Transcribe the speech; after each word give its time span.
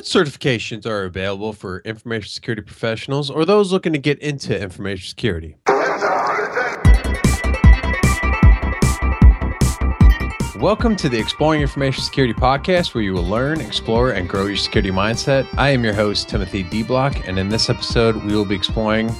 What 0.00 0.06
certifications 0.06 0.86
are 0.86 1.04
available 1.04 1.52
for 1.52 1.80
information 1.80 2.30
security 2.30 2.62
professionals 2.62 3.28
or 3.28 3.44
those 3.44 3.70
looking 3.70 3.92
to 3.92 3.98
get 3.98 4.18
into 4.20 4.58
information 4.58 5.06
security? 5.06 5.56
Welcome 10.58 10.96
to 10.96 11.10
the 11.10 11.18
Exploring 11.18 11.60
Information 11.60 12.02
Security 12.02 12.32
podcast, 12.32 12.94
where 12.94 13.04
you 13.04 13.12
will 13.12 13.26
learn, 13.26 13.60
explore, 13.60 14.12
and 14.12 14.26
grow 14.26 14.46
your 14.46 14.56
security 14.56 14.90
mindset. 14.90 15.46
I 15.58 15.68
am 15.68 15.84
your 15.84 15.92
host, 15.92 16.30
Timothy 16.30 16.62
De 16.62 16.82
Block, 16.82 17.28
and 17.28 17.38
in 17.38 17.50
this 17.50 17.68
episode, 17.68 18.24
we 18.24 18.34
will 18.34 18.46
be 18.46 18.54
exploring 18.54 19.10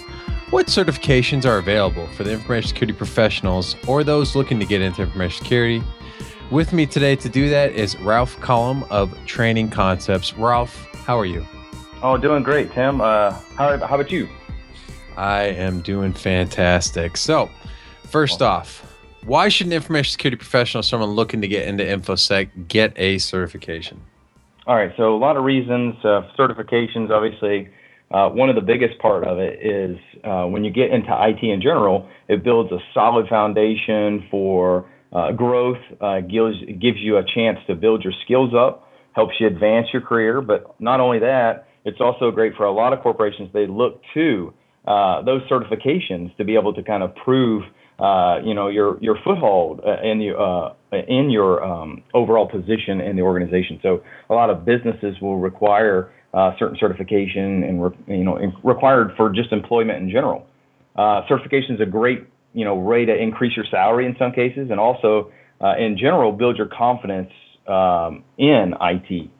what 0.48 0.68
certifications 0.68 1.44
are 1.44 1.58
available 1.58 2.06
for 2.16 2.24
the 2.24 2.32
information 2.32 2.68
security 2.68 2.94
professionals 2.94 3.76
or 3.86 4.02
those 4.02 4.34
looking 4.34 4.58
to 4.58 4.64
get 4.64 4.80
into 4.80 5.02
information 5.02 5.44
security. 5.44 5.82
With 6.50 6.72
me 6.72 6.84
today 6.84 7.14
to 7.14 7.28
do 7.28 7.48
that 7.48 7.74
is 7.74 7.96
Ralph 8.00 8.36
Cullum 8.40 8.82
of 8.90 9.16
Training 9.24 9.70
Concepts. 9.70 10.34
Ralph, 10.34 10.84
how 11.06 11.16
are 11.16 11.24
you? 11.24 11.46
Oh, 12.02 12.16
doing 12.16 12.42
great, 12.42 12.72
Tim. 12.72 13.00
Uh, 13.00 13.30
how, 13.54 13.78
how 13.78 13.94
about 13.94 14.10
you? 14.10 14.28
I 15.16 15.42
am 15.42 15.80
doing 15.80 16.12
fantastic. 16.12 17.16
So, 17.16 17.48
first 18.02 18.42
off, 18.42 18.84
why 19.24 19.48
should 19.48 19.68
an 19.68 19.72
information 19.72 20.10
security 20.10 20.36
professional, 20.36 20.82
someone 20.82 21.10
looking 21.10 21.40
to 21.40 21.46
get 21.46 21.68
into 21.68 21.84
InfoSec, 21.84 22.66
get 22.66 22.94
a 22.96 23.18
certification? 23.18 24.00
All 24.66 24.74
right, 24.74 24.92
so 24.96 25.14
a 25.14 25.18
lot 25.18 25.36
of 25.36 25.44
reasons. 25.44 25.94
Uh, 26.04 26.22
certifications, 26.36 27.10
obviously, 27.10 27.68
uh, 28.10 28.28
one 28.28 28.48
of 28.48 28.56
the 28.56 28.60
biggest 28.60 28.98
part 28.98 29.22
of 29.22 29.38
it 29.38 29.64
is 29.64 29.96
uh, 30.24 30.46
when 30.46 30.64
you 30.64 30.72
get 30.72 30.90
into 30.90 31.10
IT 31.10 31.44
in 31.44 31.62
general, 31.62 32.08
it 32.26 32.42
builds 32.42 32.72
a 32.72 32.80
solid 32.92 33.28
foundation 33.28 34.26
for 34.32 34.84
uh, 35.12 35.32
growth, 35.32 35.78
uh, 36.00 36.20
gives, 36.20 36.56
gives 36.80 36.98
you 36.98 37.16
a 37.18 37.24
chance 37.24 37.58
to 37.66 37.74
build 37.74 38.04
your 38.04 38.12
skills 38.24 38.52
up, 38.54 38.88
helps 39.12 39.34
you 39.40 39.46
advance 39.46 39.88
your 39.92 40.02
career. 40.02 40.40
But 40.40 40.74
not 40.80 41.00
only 41.00 41.18
that, 41.20 41.66
it's 41.84 42.00
also 42.00 42.30
great 42.30 42.54
for 42.56 42.64
a 42.64 42.72
lot 42.72 42.92
of 42.92 43.00
corporations. 43.00 43.50
They 43.52 43.66
look 43.66 44.00
to 44.14 44.52
uh, 44.86 45.22
those 45.22 45.42
certifications 45.48 46.34
to 46.36 46.44
be 46.44 46.54
able 46.54 46.72
to 46.74 46.82
kind 46.82 47.02
of 47.02 47.14
prove, 47.16 47.64
uh, 47.98 48.38
you 48.44 48.54
know, 48.54 48.68
your 48.68 48.98
your 49.02 49.16
foothold 49.24 49.80
uh, 49.86 50.00
in 50.02 50.18
the 50.18 50.36
uh, 50.36 50.74
in 51.08 51.30
your 51.30 51.62
um, 51.62 52.02
overall 52.14 52.48
position 52.48 53.00
in 53.00 53.16
the 53.16 53.22
organization. 53.22 53.78
So 53.82 54.02
a 54.30 54.34
lot 54.34 54.50
of 54.50 54.64
businesses 54.64 55.20
will 55.20 55.38
require 55.38 56.12
certain 56.58 56.76
certification 56.78 57.64
and 57.64 57.82
re- 57.82 58.18
you 58.18 58.24
know 58.24 58.38
required 58.62 59.12
for 59.16 59.30
just 59.30 59.52
employment 59.52 60.02
in 60.02 60.10
general. 60.10 60.46
certification 61.28 61.74
is 61.74 61.80
a 61.80 61.86
great 61.86 62.26
you 62.52 62.64
know, 62.64 62.74
way 62.74 63.04
to 63.04 63.16
increase 63.16 63.56
your 63.56 63.66
salary 63.66 64.06
in 64.06 64.16
some 64.18 64.32
cases, 64.32 64.70
and 64.70 64.80
also 64.80 65.32
uh, 65.60 65.76
in 65.78 65.96
general 65.96 66.32
build 66.32 66.56
your 66.56 66.66
confidence 66.66 67.32
um, 67.66 68.24
in 68.38 68.74
IT. 68.80 69.30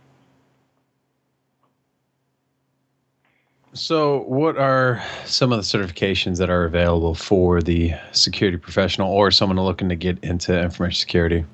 So, 3.72 4.22
what 4.22 4.58
are 4.58 5.00
some 5.24 5.52
of 5.52 5.58
the 5.58 5.62
certifications 5.62 6.38
that 6.38 6.50
are 6.50 6.64
available 6.64 7.14
for 7.14 7.62
the 7.62 7.92
security 8.10 8.58
professional 8.58 9.12
or 9.12 9.30
someone 9.30 9.60
looking 9.60 9.88
to 9.90 9.96
get 9.96 10.18
into 10.24 10.60
information 10.60 10.98
security? 10.98 11.44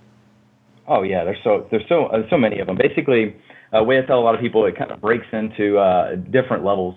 Oh 0.89 1.03
yeah, 1.03 1.25
there's 1.25 1.43
so 1.45 1.67
there's 1.71 1.87
so 1.89 2.07
uh, 2.07 2.23
so 2.31 2.39
many 2.39 2.59
of 2.59 2.69
them. 2.69 2.77
Basically, 2.77 3.37
uh, 3.77 3.83
way 3.84 3.99
I 3.99 4.03
tell 4.03 4.19
a 4.19 4.25
lot 4.25 4.34
of 4.34 4.41
people, 4.41 4.65
it 4.65 4.77
kind 4.77 4.91
of 4.91 5.01
breaks 5.01 5.27
into 5.33 5.79
uh, 5.79 6.15
different 6.15 6.65
levels. 6.65 6.97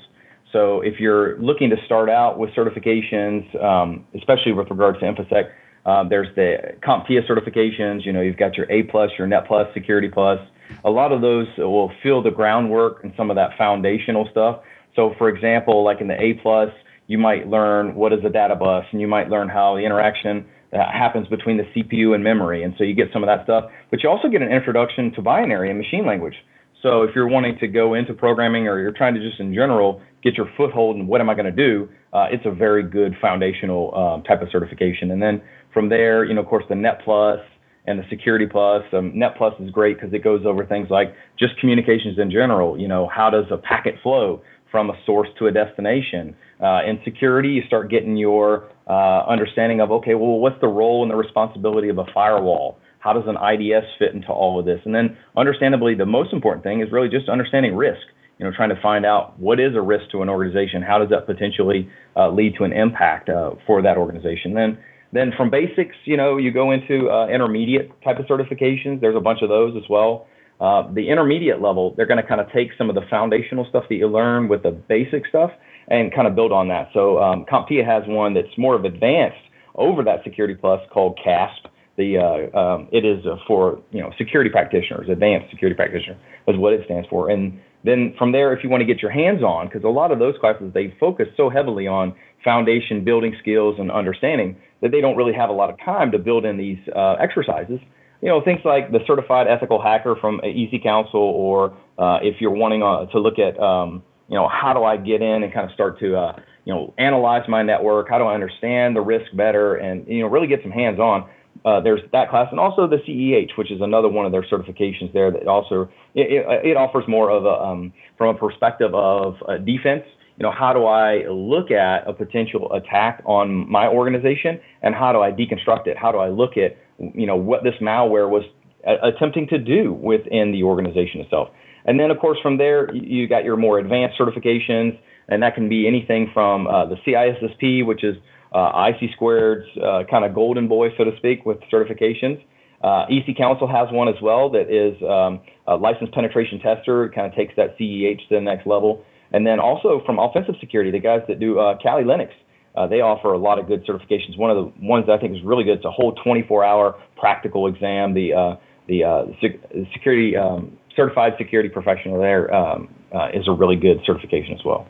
So 0.52 0.82
if 0.82 1.00
you're 1.00 1.38
looking 1.40 1.70
to 1.70 1.76
start 1.86 2.10
out 2.10 2.40
with 2.40 2.50
certifications, 2.52 3.64
um, 3.64 4.06
especially 4.16 4.52
with 4.54 4.70
regards 4.70 5.00
to 5.00 5.06
InfoSec, 5.06 5.52
uh, 5.86 6.08
there's 6.08 6.34
the 6.36 6.76
CompTIA 6.84 7.28
certifications. 7.30 8.06
You 8.06 8.14
know, 8.14 8.22
you've 8.22 8.38
got 8.38 8.56
your 8.56 8.70
A 8.72 8.84
plus, 8.84 9.12
your 9.18 9.28
Net 9.28 9.48
plus, 9.48 9.68
Security 9.74 10.10
plus. 10.10 10.40
A 10.84 10.90
lot 10.90 11.12
of 11.12 11.22
those 11.22 11.48
will 11.58 11.92
fill 12.04 12.22
the 12.22 12.32
groundwork 12.32 13.04
and 13.04 13.14
some 13.16 13.30
of 13.30 13.36
that 13.36 13.52
foundational 13.58 14.28
stuff. 14.32 14.62
So, 14.96 15.14
for 15.18 15.30
example, 15.30 15.84
like 15.84 16.02
in 16.02 16.08
the 16.08 16.20
A 16.22 16.34
plus, 16.42 16.70
you 17.08 17.18
might 17.18 17.48
learn 17.48 17.96
what 17.96 18.14
is 18.14 18.20
a 18.24 18.30
data 18.30 18.56
bus, 18.56 18.86
and 18.92 19.02
you 19.02 19.08
might 19.08 19.30
learn 19.30 19.50
how 19.50 19.76
the 19.76 19.82
interaction 19.82 20.46
that 20.72 20.94
happens 20.94 21.28
between 21.28 21.58
the 21.58 21.64
CPU 21.64 22.14
and 22.14 22.24
memory, 22.24 22.64
and 22.64 22.76
so 22.78 22.84
you 22.84 22.94
get 22.94 23.08
some 23.12 23.24
of 23.24 23.28
that 23.28 23.44
stuff. 23.46 23.72
But 23.90 24.04
you 24.04 24.10
also 24.10 24.28
get 24.28 24.44
an 24.44 24.52
introduction 24.52 25.12
to 25.14 25.22
binary 25.22 25.72
and 25.72 25.80
machine 25.80 26.06
language. 26.06 26.36
So 26.84 27.02
if 27.02 27.16
you're 27.16 27.28
wanting 27.28 27.58
to 27.60 27.68
go 27.68 27.94
into 27.94 28.14
programming 28.14 28.68
or 28.68 28.80
you're 28.80 28.92
trying 28.92 29.16
to 29.16 29.20
just 29.20 29.40
in 29.40 29.54
general 29.54 30.02
get 30.24 30.36
your 30.36 30.50
foothold 30.58 30.96
and 30.96 31.08
what 31.08 31.22
am 31.22 31.30
I 31.30 31.34
going 31.34 31.46
to 31.46 31.52
do, 31.52 31.90
uh, 32.14 32.28
it's 32.32 32.46
a 32.46 32.52
very 32.52 32.84
good 32.84 33.16
foundational 33.22 33.96
um, 33.96 34.24
type 34.24 34.42
of 34.42 34.50
certification. 34.52 35.12
And 35.12 35.22
then 35.22 35.42
from 35.74 35.90
there, 35.90 36.26
you 36.26 36.34
know, 36.34 36.42
of 36.42 36.48
course, 36.48 36.66
the 36.70 36.76
Net 36.76 37.02
Plus 37.04 37.40
and 37.86 38.00
the 38.00 38.04
Security 38.10 38.46
Plus. 38.46 38.84
Um, 38.94 39.18
Net 39.18 39.36
Plus 39.38 39.54
is 39.60 39.72
great 39.72 39.98
because 39.98 40.14
it 40.14 40.24
goes 40.24 40.46
over 40.46 40.66
things 40.66 40.90
like 40.90 41.14
just 41.38 41.58
communications 41.60 42.20
in 42.20 42.32
general. 42.32 42.80
You 42.80 42.88
know, 42.88 43.10
how 43.14 43.30
does 43.30 43.46
a 43.52 43.58
packet 43.58 43.96
flow 44.04 44.42
from 44.72 44.90
a 44.90 44.94
source 45.06 45.30
to 45.40 45.48
a 45.48 45.52
destination? 45.52 46.36
Uh, 46.62 46.82
in 46.86 47.00
security, 47.04 47.50
you 47.50 47.64
start 47.66 47.90
getting 47.90 48.18
your 48.18 48.70
uh, 48.88 49.24
understanding 49.28 49.82
of 49.82 49.92
okay, 49.92 50.16
well, 50.16 50.40
what's 50.40 50.60
the 50.62 50.68
role 50.68 51.02
and 51.04 51.12
the 51.12 51.16
responsibility 51.16 51.90
of 51.90 51.98
a 51.98 52.06
firewall? 52.14 52.78
How 53.00 53.14
does 53.14 53.24
an 53.28 53.38
IDS 53.38 53.88
fit 53.98 54.14
into 54.14 54.28
all 54.28 54.60
of 54.60 54.66
this? 54.66 54.82
And 54.84 54.94
then, 54.94 55.18
understandably, 55.38 55.96
the 55.96 56.06
most 56.06 56.34
important 56.34 56.64
thing 56.64 56.82
is 56.82 56.92
really 56.92 57.08
just 57.08 57.30
understanding 57.30 57.76
risk. 57.76 58.02
You 58.40 58.46
know, 58.46 58.52
trying 58.56 58.70
to 58.70 58.82
find 58.82 59.06
out 59.06 59.38
what 59.38 59.60
is 59.60 59.76
a 59.76 59.82
risk 59.82 60.10
to 60.12 60.22
an 60.22 60.30
organization. 60.30 60.82
How 60.82 60.98
does 60.98 61.10
that 61.10 61.26
potentially 61.26 61.90
uh, 62.16 62.30
lead 62.30 62.56
to 62.58 62.64
an 62.64 62.72
impact 62.72 63.30
uh, 63.30 63.52
for 63.68 63.82
that 63.82 63.98
organization? 63.98 64.54
Then, 64.54 64.78
then 65.12 65.34
from 65.36 65.50
basics, 65.50 65.96
you 66.06 66.16
know, 66.16 66.38
you 66.38 66.52
go 66.52 66.72
into 66.72 67.10
uh, 67.10 67.28
intermediate 67.28 67.92
type 68.02 68.18
of 68.18 68.26
certifications. 68.26 69.02
There's 69.02 69.18
a 69.18 69.22
bunch 69.22 69.42
of 69.42 69.50
those 69.50 69.76
as 69.76 69.84
well. 69.90 70.28
Uh, 70.62 70.92
the 70.94 71.10
intermediate 71.10 71.62
level, 71.62 71.94
they're 71.96 72.06
going 72.06 72.22
to 72.22 72.28
kind 72.28 72.40
of 72.40 72.52
take 72.52 72.70
some 72.78 72.90
of 72.90 72.96
the 72.96 73.04
foundational 73.10 73.66
stuff 73.70 73.84
that 73.90 73.96
you 73.96 74.08
learn 74.08 74.48
with 74.48 74.64
the 74.64 74.72
basic 74.72 75.28
stuff 75.28 75.52
and 75.90 76.14
kind 76.14 76.28
of 76.28 76.36
build 76.36 76.52
on 76.52 76.70
that. 76.70 76.90
So 76.94 77.22
um, 77.22 77.46
CompTIA 77.52 77.86
has 77.86 78.04
one 78.08 78.34
that's 78.34 78.58
more 78.58 78.76
of 78.76 78.86
advanced 78.86 79.38
over 79.76 80.04
that 80.04 80.24
Security 80.24 80.56
Plus 80.56 80.80
called 80.92 81.20
CASP 81.24 81.68
the 82.00 82.18
uh, 82.18 82.58
um, 82.58 82.88
it 82.94 83.04
is 83.04 83.26
uh, 83.26 83.36
for 83.46 83.78
you 83.92 84.02
know 84.02 84.12
security 84.18 84.50
practitioners, 84.50 85.10
advanced 85.10 85.52
security 85.52 85.76
practitioner 85.76 86.18
is 86.48 86.58
what 86.58 86.72
it 86.72 86.82
stands 86.86 87.08
for. 87.10 87.30
And 87.30 87.60
then 87.84 88.14
from 88.18 88.32
there, 88.32 88.54
if 88.54 88.64
you 88.64 88.70
want 88.70 88.82
to 88.82 88.86
get 88.86 89.02
your 89.02 89.12
hands 89.12 89.42
on, 89.42 89.68
because 89.68 89.84
a 89.84 89.90
lot 89.90 90.12
of 90.12 90.20
those 90.20 90.36
classes 90.40 90.72
they 90.74 90.94
focus 91.00 91.28
so 91.38 91.50
heavily 91.50 91.88
on 91.88 92.14
foundation 92.44 93.04
building 93.04 93.36
skills 93.40 93.76
and 93.80 93.92
understanding 93.92 94.56
that 94.82 94.92
they 94.92 95.02
don't 95.02 95.16
really 95.16 95.34
have 95.34 95.50
a 95.50 95.54
lot 95.54 95.70
of 95.70 95.78
time 95.84 96.12
to 96.12 96.20
build 96.20 96.46
in 96.46 96.58
these 96.58 96.78
uh, 96.96 97.14
exercises. 97.20 97.80
You 98.22 98.28
know 98.28 98.42
things 98.44 98.60
like 98.66 98.92
the 98.92 99.00
certified 99.08 99.48
ethical 99.48 99.82
hacker 99.82 100.16
from 100.20 100.42
EC 100.44 100.84
Council, 100.84 101.22
or 101.22 101.78
uh, 101.98 102.20
if 102.22 102.42
you're 102.42 102.52
wanting 102.52 102.84
uh, 102.84 103.06
to 103.08 103.20
look 103.20 103.40
at 103.40 103.58
um, 103.60 104.04
you 104.28 104.36
know 104.36 104.50
how 104.50 104.74
do 104.74 104.84
I 104.84 104.98
get 104.98 105.22
in 105.22 105.44
and 105.44 105.54
kind 105.54 105.66
of 105.66 105.74
start 105.74 106.00
to 106.00 106.18
uh, 106.18 106.40
you 106.66 106.74
know 106.74 106.94
analyze 106.98 107.48
my 107.48 107.64
network, 107.64 108.10
how 108.10 108.18
do 108.18 108.26
I 108.26 108.34
understand 108.34 108.96
the 108.96 109.02
risk 109.02 109.26
better, 109.34 109.76
and 109.76 110.06
you 110.06 110.22
know 110.22 110.28
really 110.28 110.48
get 110.48 110.62
some 110.64 110.72
hands 110.72 111.00
on 111.00 111.30
uh, 111.66 111.82
there's 111.82 112.00
that 112.14 112.30
class, 112.30 112.48
and 112.52 112.60
also 112.60 112.88
the 112.88 112.98
CEH, 112.98 113.58
which 113.58 113.72
is 113.72 113.82
another 113.82 114.08
one 114.08 114.26
of 114.26 114.32
their 114.32 114.44
certifications 114.44 115.12
there 115.14 115.30
that 115.32 115.46
also 115.48 115.90
it, 116.16 116.46
it, 116.64 116.78
offers 116.78 117.04
more 117.08 117.30
of 117.30 117.46
a 117.46 117.50
um, 117.50 117.94
from 118.18 118.36
a 118.36 118.40
perspective 118.40 118.94
of 118.94 119.36
uh, 119.48 119.58
defense. 119.58 120.04
You 120.38 120.44
know, 120.44 120.54
how 120.58 120.72
do 120.72 120.86
I 120.86 121.28
look 121.28 121.70
at 121.70 122.08
a 122.08 122.14
potential 122.14 122.72
attack 122.74 123.22
on 123.26 123.70
my 123.70 123.88
organization, 123.88 124.60
and 124.82 124.96
how 124.96 125.12
do 125.12 125.20
I 125.20 125.32
deconstruct 125.32 125.88
it? 125.88 125.98
How 125.98 126.14
do 126.14 126.20
I 126.20 126.30
look 126.30 126.52
at 126.56 126.78
you 126.98 127.28
know 127.28 127.36
what 127.36 127.64
this 127.64 127.76
malware 127.82 128.30
was 128.30 128.44
a- 128.88 129.10
attempting 129.10 129.48
to 129.48 129.58
do 129.58 129.92
within 129.92 130.54
the 130.54 130.64
organization 130.64 131.20
itself? 131.20 131.50
And 131.86 132.00
then, 132.00 132.12
of 132.12 132.20
course, 132.20 132.38
from 132.42 132.58
there, 132.58 132.94
you 132.94 133.28
got 133.28 133.44
your 133.44 133.58
more 133.58 133.80
advanced 133.80 134.18
certifications, 134.18 134.98
and 135.28 135.44
that 135.44 135.56
can 135.56 135.68
be 135.68 135.88
anything 135.88 136.30
from 136.34 136.68
uh, 136.68 136.86
the 136.86 136.96
CISSP, 137.06 137.86
which 137.86 138.04
is 138.04 138.16
uh, 138.54 138.72
ISC 138.74 139.14
Squared's 139.14 139.68
uh, 139.78 140.04
kind 140.10 140.26
of 140.26 140.34
golden 140.34 140.68
boy, 140.68 140.90
so 140.98 141.04
to 141.04 141.16
speak, 141.18 141.46
with 141.46 141.58
certifications. 141.72 142.42
Uh, 142.82 143.06
EC 143.10 143.36
Council 143.38 143.68
has 143.68 143.92
one 143.92 144.08
as 144.08 144.16
well 144.22 144.50
that 144.50 144.70
is 144.72 144.96
um, 145.04 145.42
a 145.68 145.76
licensed 145.76 146.14
penetration 146.14 146.60
tester. 146.60 147.06
It 147.06 147.14
kind 147.14 147.28
of 147.28 147.36
takes 147.36 147.54
that 147.58 147.78
CEH 147.78 148.28
to 148.30 148.36
the 148.36 148.42
next 148.42 148.66
level. 148.66 149.04
And 149.32 149.46
then 149.46 149.60
also 149.60 150.02
from 150.06 150.18
offensive 150.18 150.56
security, 150.60 150.90
the 150.90 151.00
guys 151.00 151.22
that 151.28 151.40
do 151.40 151.60
uh, 151.60 151.78
Kali 151.84 152.04
Linux, 152.04 152.30
uh, 152.76 152.88
they 152.88 153.02
offer 153.02 153.34
a 153.34 153.38
lot 153.38 153.60
of 153.60 153.68
good 153.68 153.86
certifications. 153.86 154.38
One 154.38 154.50
of 154.50 154.58
the 154.58 154.72
ones 154.82 155.06
that 155.08 155.14
I 155.14 155.18
think 155.20 155.36
is 155.36 155.44
really 155.44 155.64
good, 155.64 155.78
it's 155.78 155.86
a 155.86 155.92
whole 155.92 156.16
24-hour 156.26 156.96
practical 157.18 157.68
exam. 157.68 158.14
The 158.14 158.34
uh, 158.34 158.56
the 158.88 159.04
uh, 159.04 159.26
sec- 159.40 159.60
security 159.94 160.36
um, 160.36 160.78
certified 160.96 161.34
security 161.38 161.70
professional 161.70 162.20
there 162.20 162.54
um, 162.54 162.94
uh, 163.14 163.30
is 163.34 163.48
a 163.48 163.52
really 163.52 163.76
good 163.76 164.00
certification 164.06 164.54
as 164.54 164.66
well. 164.66 164.88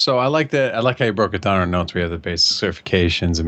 So 0.00 0.16
I 0.16 0.28
like 0.28 0.48
that. 0.52 0.74
I 0.74 0.80
like 0.80 0.98
how 0.98 1.04
you 1.04 1.12
broke 1.12 1.34
it 1.34 1.42
down 1.42 1.56
in 1.56 1.60
our 1.60 1.66
notes. 1.66 1.92
We 1.92 2.00
have 2.00 2.10
the 2.10 2.16
basic 2.16 2.56
certifications, 2.56 3.38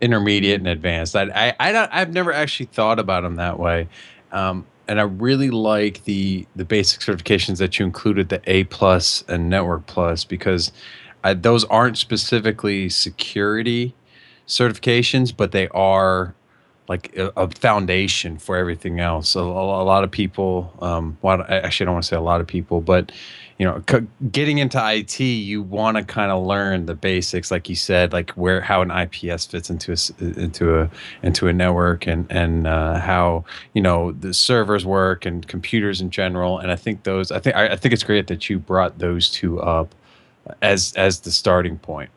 intermediate, 0.00 0.58
and 0.58 0.66
advanced. 0.66 1.14
I, 1.14 1.28
I, 1.32 1.54
I 1.60 1.70
don't, 1.70 1.88
I've 1.92 2.12
never 2.12 2.32
actually 2.32 2.66
thought 2.66 2.98
about 2.98 3.22
them 3.22 3.36
that 3.36 3.60
way, 3.60 3.88
um, 4.32 4.66
and 4.88 4.98
I 4.98 5.04
really 5.04 5.50
like 5.50 6.02
the 6.02 6.44
the 6.56 6.64
basic 6.64 7.02
certifications 7.02 7.58
that 7.58 7.78
you 7.78 7.86
included, 7.86 8.30
the 8.30 8.42
A 8.48 8.64
plus 8.64 9.22
and 9.28 9.48
Network 9.48 9.86
plus, 9.86 10.24
because 10.24 10.72
I, 11.22 11.34
those 11.34 11.64
aren't 11.66 11.96
specifically 11.98 12.88
security 12.88 13.94
certifications, 14.48 15.32
but 15.34 15.52
they 15.52 15.68
are 15.68 16.34
like 16.88 17.16
a, 17.16 17.32
a, 17.36 17.48
foundation 17.48 18.38
for 18.38 18.56
everything 18.56 19.00
else. 19.00 19.36
A, 19.36 19.40
a, 19.40 19.82
a 19.82 19.84
lot 19.84 20.04
of 20.04 20.10
people, 20.10 20.76
um, 20.80 21.16
well, 21.22 21.42
I 21.42 21.58
actually, 21.60 21.84
I 21.84 21.86
don't 21.86 21.94
want 21.94 22.04
to 22.04 22.08
say 22.08 22.16
a 22.16 22.20
lot 22.20 22.40
of 22.40 22.46
people, 22.46 22.80
but 22.80 23.12
you 23.58 23.66
know, 23.66 23.82
c- 23.88 24.06
getting 24.32 24.58
into 24.58 24.80
IT, 24.92 25.20
you 25.20 25.62
want 25.62 25.96
to 25.96 26.02
kind 26.02 26.32
of 26.32 26.44
learn 26.44 26.86
the 26.86 26.96
basics, 26.96 27.50
like 27.52 27.68
you 27.68 27.76
said, 27.76 28.12
like 28.12 28.30
where 28.32 28.60
how 28.60 28.82
an 28.82 28.90
IPS 28.90 29.46
fits 29.46 29.70
into 29.70 29.92
a 29.92 30.40
into 30.40 30.80
a 30.80 30.90
into 31.22 31.46
a 31.46 31.52
network, 31.52 32.08
and 32.08 32.26
and 32.28 32.66
uh, 32.66 32.98
how 32.98 33.44
you 33.72 33.80
know 33.80 34.10
the 34.10 34.34
servers 34.34 34.84
work 34.84 35.24
and 35.24 35.46
computers 35.46 36.00
in 36.00 36.10
general. 36.10 36.58
And 36.58 36.72
I 36.72 36.76
think 36.76 37.04
those, 37.04 37.30
I 37.30 37.38
think 37.38 37.54
I, 37.54 37.68
I 37.68 37.76
think 37.76 37.92
it's 37.92 38.02
great 38.02 38.26
that 38.26 38.50
you 38.50 38.58
brought 38.58 38.98
those 38.98 39.30
two 39.30 39.60
up 39.60 39.94
as 40.60 40.92
as 40.94 41.20
the 41.20 41.30
starting 41.30 41.78
point. 41.78 42.10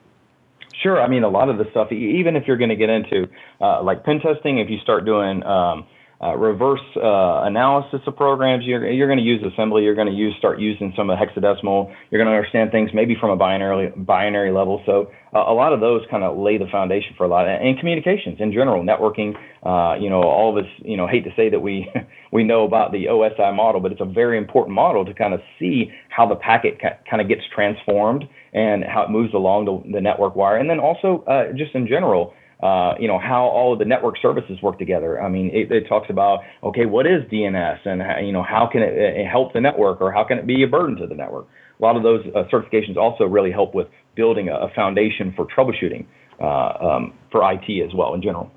Sure. 0.84 1.02
I 1.02 1.08
mean, 1.08 1.24
a 1.24 1.30
lot 1.30 1.50
of 1.50 1.58
the 1.58 1.66
stuff, 1.72 1.92
even 1.92 2.36
if 2.36 2.44
you're 2.48 2.58
going 2.58 2.70
to 2.70 2.76
get 2.76 2.90
into 2.90 3.28
uh, 3.62 3.82
like 3.84 4.04
pen 4.04 4.20
testing, 4.20 4.60
if 4.60 4.70
you 4.70 4.78
start 4.80 5.06
doing 5.06 5.44
um, 5.44 5.88
uh, 6.24 6.36
reverse 6.36 6.82
uh, 6.96 7.44
analysis 7.44 8.00
of 8.08 8.16
programs. 8.16 8.64
You're, 8.66 8.90
you're 8.90 9.08
going 9.08 9.20
to 9.20 9.24
use 9.24 9.44
assembly. 9.44 9.84
You're 9.84 9.96
going 9.96 10.08
to 10.08 10.14
use 10.14 10.34
start 10.38 10.60
using 10.60 10.94
some 10.96 11.10
of 11.10 11.18
the 11.18 11.26
hexadecimal. 11.26 11.94
You're 12.10 12.24
going 12.24 12.32
to 12.32 12.38
understand 12.38 12.72
things 12.72 12.92
maybe 12.94 13.16
from 13.20 13.32
a 13.32 13.36
binary 13.36 13.92
binary 13.96 14.52
level. 14.52 14.82
So 14.86 15.12
a 15.36 15.54
lot 15.54 15.74
of 15.74 15.80
those 15.80 16.02
kind 16.10 16.24
of 16.24 16.38
lay 16.38 16.58
the 16.58 16.68
foundation 16.72 17.14
for 17.18 17.26
a 17.26 17.28
lot, 17.28 17.48
and 17.48 17.78
communications 17.80 18.38
in 18.40 18.52
general, 18.52 18.84
networking. 18.84 19.36
Uh, 19.64 19.96
you 20.00 20.10
know, 20.10 20.22
all 20.22 20.56
of 20.56 20.64
us, 20.64 20.72
you 20.84 20.96
know, 20.96 21.08
hate 21.08 21.24
to 21.24 21.32
say 21.36 21.50
that 21.50 21.60
we 21.60 21.92
we 22.32 22.44
know 22.44 22.64
about 22.64 22.92
the 22.92 23.06
OSI 23.06 23.56
model, 23.56 23.82
but 23.82 23.92
it's 23.92 24.02
a 24.02 24.06
very 24.06 24.38
important 24.38 24.76
model 24.76 25.06
to 25.06 25.14
kind 25.14 25.34
of 25.34 25.42
see 25.60 25.92
how 26.10 26.28
the 26.28 26.36
packet 26.36 26.80
ca- 26.82 26.98
kind 27.10 27.22
of 27.22 27.28
gets 27.28 27.42
transformed 27.54 28.24
and 28.54 28.84
how 28.84 29.04
it 29.04 29.10
moves 29.10 29.34
along 29.34 29.66
the, 29.66 29.92
the 29.92 30.02
network 30.02 30.36
wire, 30.36 30.58
and 30.58 30.70
then 30.70 30.80
also 30.80 31.24
uh, 31.28 31.52
just 31.54 31.76
in 31.76 31.88
general 31.88 32.34
uh, 32.64 32.94
you 33.00 33.08
know 33.08 33.20
how 33.20 33.46
all 33.46 33.74
of 33.74 33.80
the 33.80 33.86
network 33.86 34.16
services 34.22 34.62
work 34.62 34.80
together. 34.80 35.22
I 35.22 35.30
mean, 35.30 35.52
it, 35.54 35.72
it 35.72 35.88
talks 35.88 36.10
about 36.10 36.40
okay, 36.64 36.86
what 36.86 37.06
is 37.06 37.24
DNS, 37.32 37.80
and 37.86 38.26
you 38.26 38.32
know 38.32 38.44
how 38.44 38.68
can 38.72 38.82
it, 38.82 38.94
it, 38.94 39.28
help 39.28 39.54
the 39.54 39.62
network, 39.62 40.02
or 40.02 40.12
how 40.12 40.24
can 40.24 40.38
it 40.38 40.48
be 40.48 40.64
a 40.64 40.68
burden 40.68 40.96
to 40.98 41.08
the 41.08 41.16
network. 41.16 41.48
A 41.80 41.84
lot 41.84 41.96
of 41.96 42.04
those 42.04 42.26
uh, 42.28 42.44
certifications 42.52 42.98
also 42.98 43.26
really 43.26 43.52
help 43.52 43.76
with 43.76 43.88
building 44.16 44.50
a, 44.50 44.70
foundation 44.70 45.34
for 45.34 45.46
troubleshooting 45.46 46.06
uh, 46.40 46.96
um, 46.96 47.14
for 47.32 47.42
IT 47.52 47.84
as 47.84 47.94
well 47.94 48.14
in 48.14 48.22
general. 48.22 48.50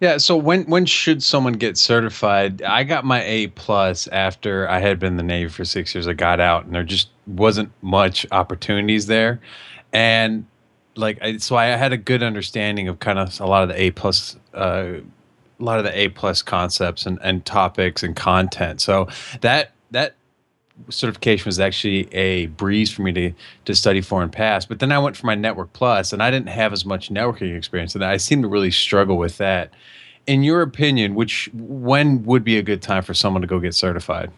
Yeah. 0.00 0.16
So 0.18 0.36
when 0.36 0.64
when 0.64 0.86
should 0.86 1.22
someone 1.22 1.54
get 1.54 1.78
certified? 1.78 2.62
I 2.62 2.84
got 2.84 3.04
my 3.04 3.22
A 3.22 3.46
plus 3.48 4.06
after 4.08 4.68
I 4.68 4.80
had 4.80 4.98
been 4.98 5.12
in 5.12 5.16
the 5.16 5.22
Navy 5.22 5.48
for 5.48 5.64
six 5.64 5.94
years. 5.94 6.08
I 6.08 6.14
got 6.14 6.40
out, 6.40 6.64
and 6.64 6.74
there 6.74 6.82
just 6.82 7.08
wasn't 7.26 7.70
much 7.80 8.26
opportunities 8.32 9.06
there, 9.06 9.40
and 9.92 10.46
like 10.96 11.18
I, 11.22 11.36
so 11.38 11.56
I 11.56 11.66
had 11.66 11.92
a 11.92 11.96
good 11.96 12.22
understanding 12.22 12.88
of 12.88 12.98
kind 12.98 13.18
of 13.18 13.40
a 13.40 13.46
lot 13.46 13.62
of 13.62 13.68
the 13.68 13.80
A 13.80 13.90
plus 13.92 14.36
uh, 14.52 14.94
a 15.58 15.62
lot 15.64 15.78
of 15.78 15.84
the 15.84 15.96
A 15.98 16.08
plus 16.08 16.42
concepts 16.42 17.06
and, 17.06 17.18
and 17.22 17.44
topics 17.44 18.02
and 18.02 18.14
content. 18.16 18.80
So 18.80 19.08
that 19.40 19.72
that 19.90 20.16
certification 20.88 21.46
was 21.46 21.60
actually 21.60 22.12
a 22.12 22.46
breeze 22.46 22.90
for 22.90 23.02
me 23.02 23.12
to 23.12 23.32
to 23.64 23.74
study 23.74 24.00
for 24.00 24.22
and 24.22 24.32
pass. 24.32 24.66
But 24.66 24.78
then 24.80 24.92
I 24.92 24.98
went 24.98 25.16
for 25.16 25.26
my 25.26 25.34
Network 25.34 25.72
Plus, 25.72 26.12
and 26.12 26.22
I 26.22 26.30
didn't 26.30 26.48
have 26.48 26.72
as 26.72 26.84
much 26.84 27.10
networking 27.10 27.56
experience, 27.56 27.94
and 27.94 28.04
I 28.04 28.16
seem 28.16 28.42
to 28.42 28.48
really 28.48 28.70
struggle 28.70 29.16
with 29.16 29.38
that. 29.38 29.72
In 30.26 30.42
your 30.42 30.62
opinion, 30.62 31.14
which 31.14 31.50
when 31.52 32.24
would 32.24 32.44
be 32.44 32.56
a 32.56 32.62
good 32.62 32.80
time 32.80 33.02
for 33.02 33.12
someone 33.12 33.42
to 33.42 33.46
go 33.46 33.60
get 33.60 33.74
certified? 33.74 34.30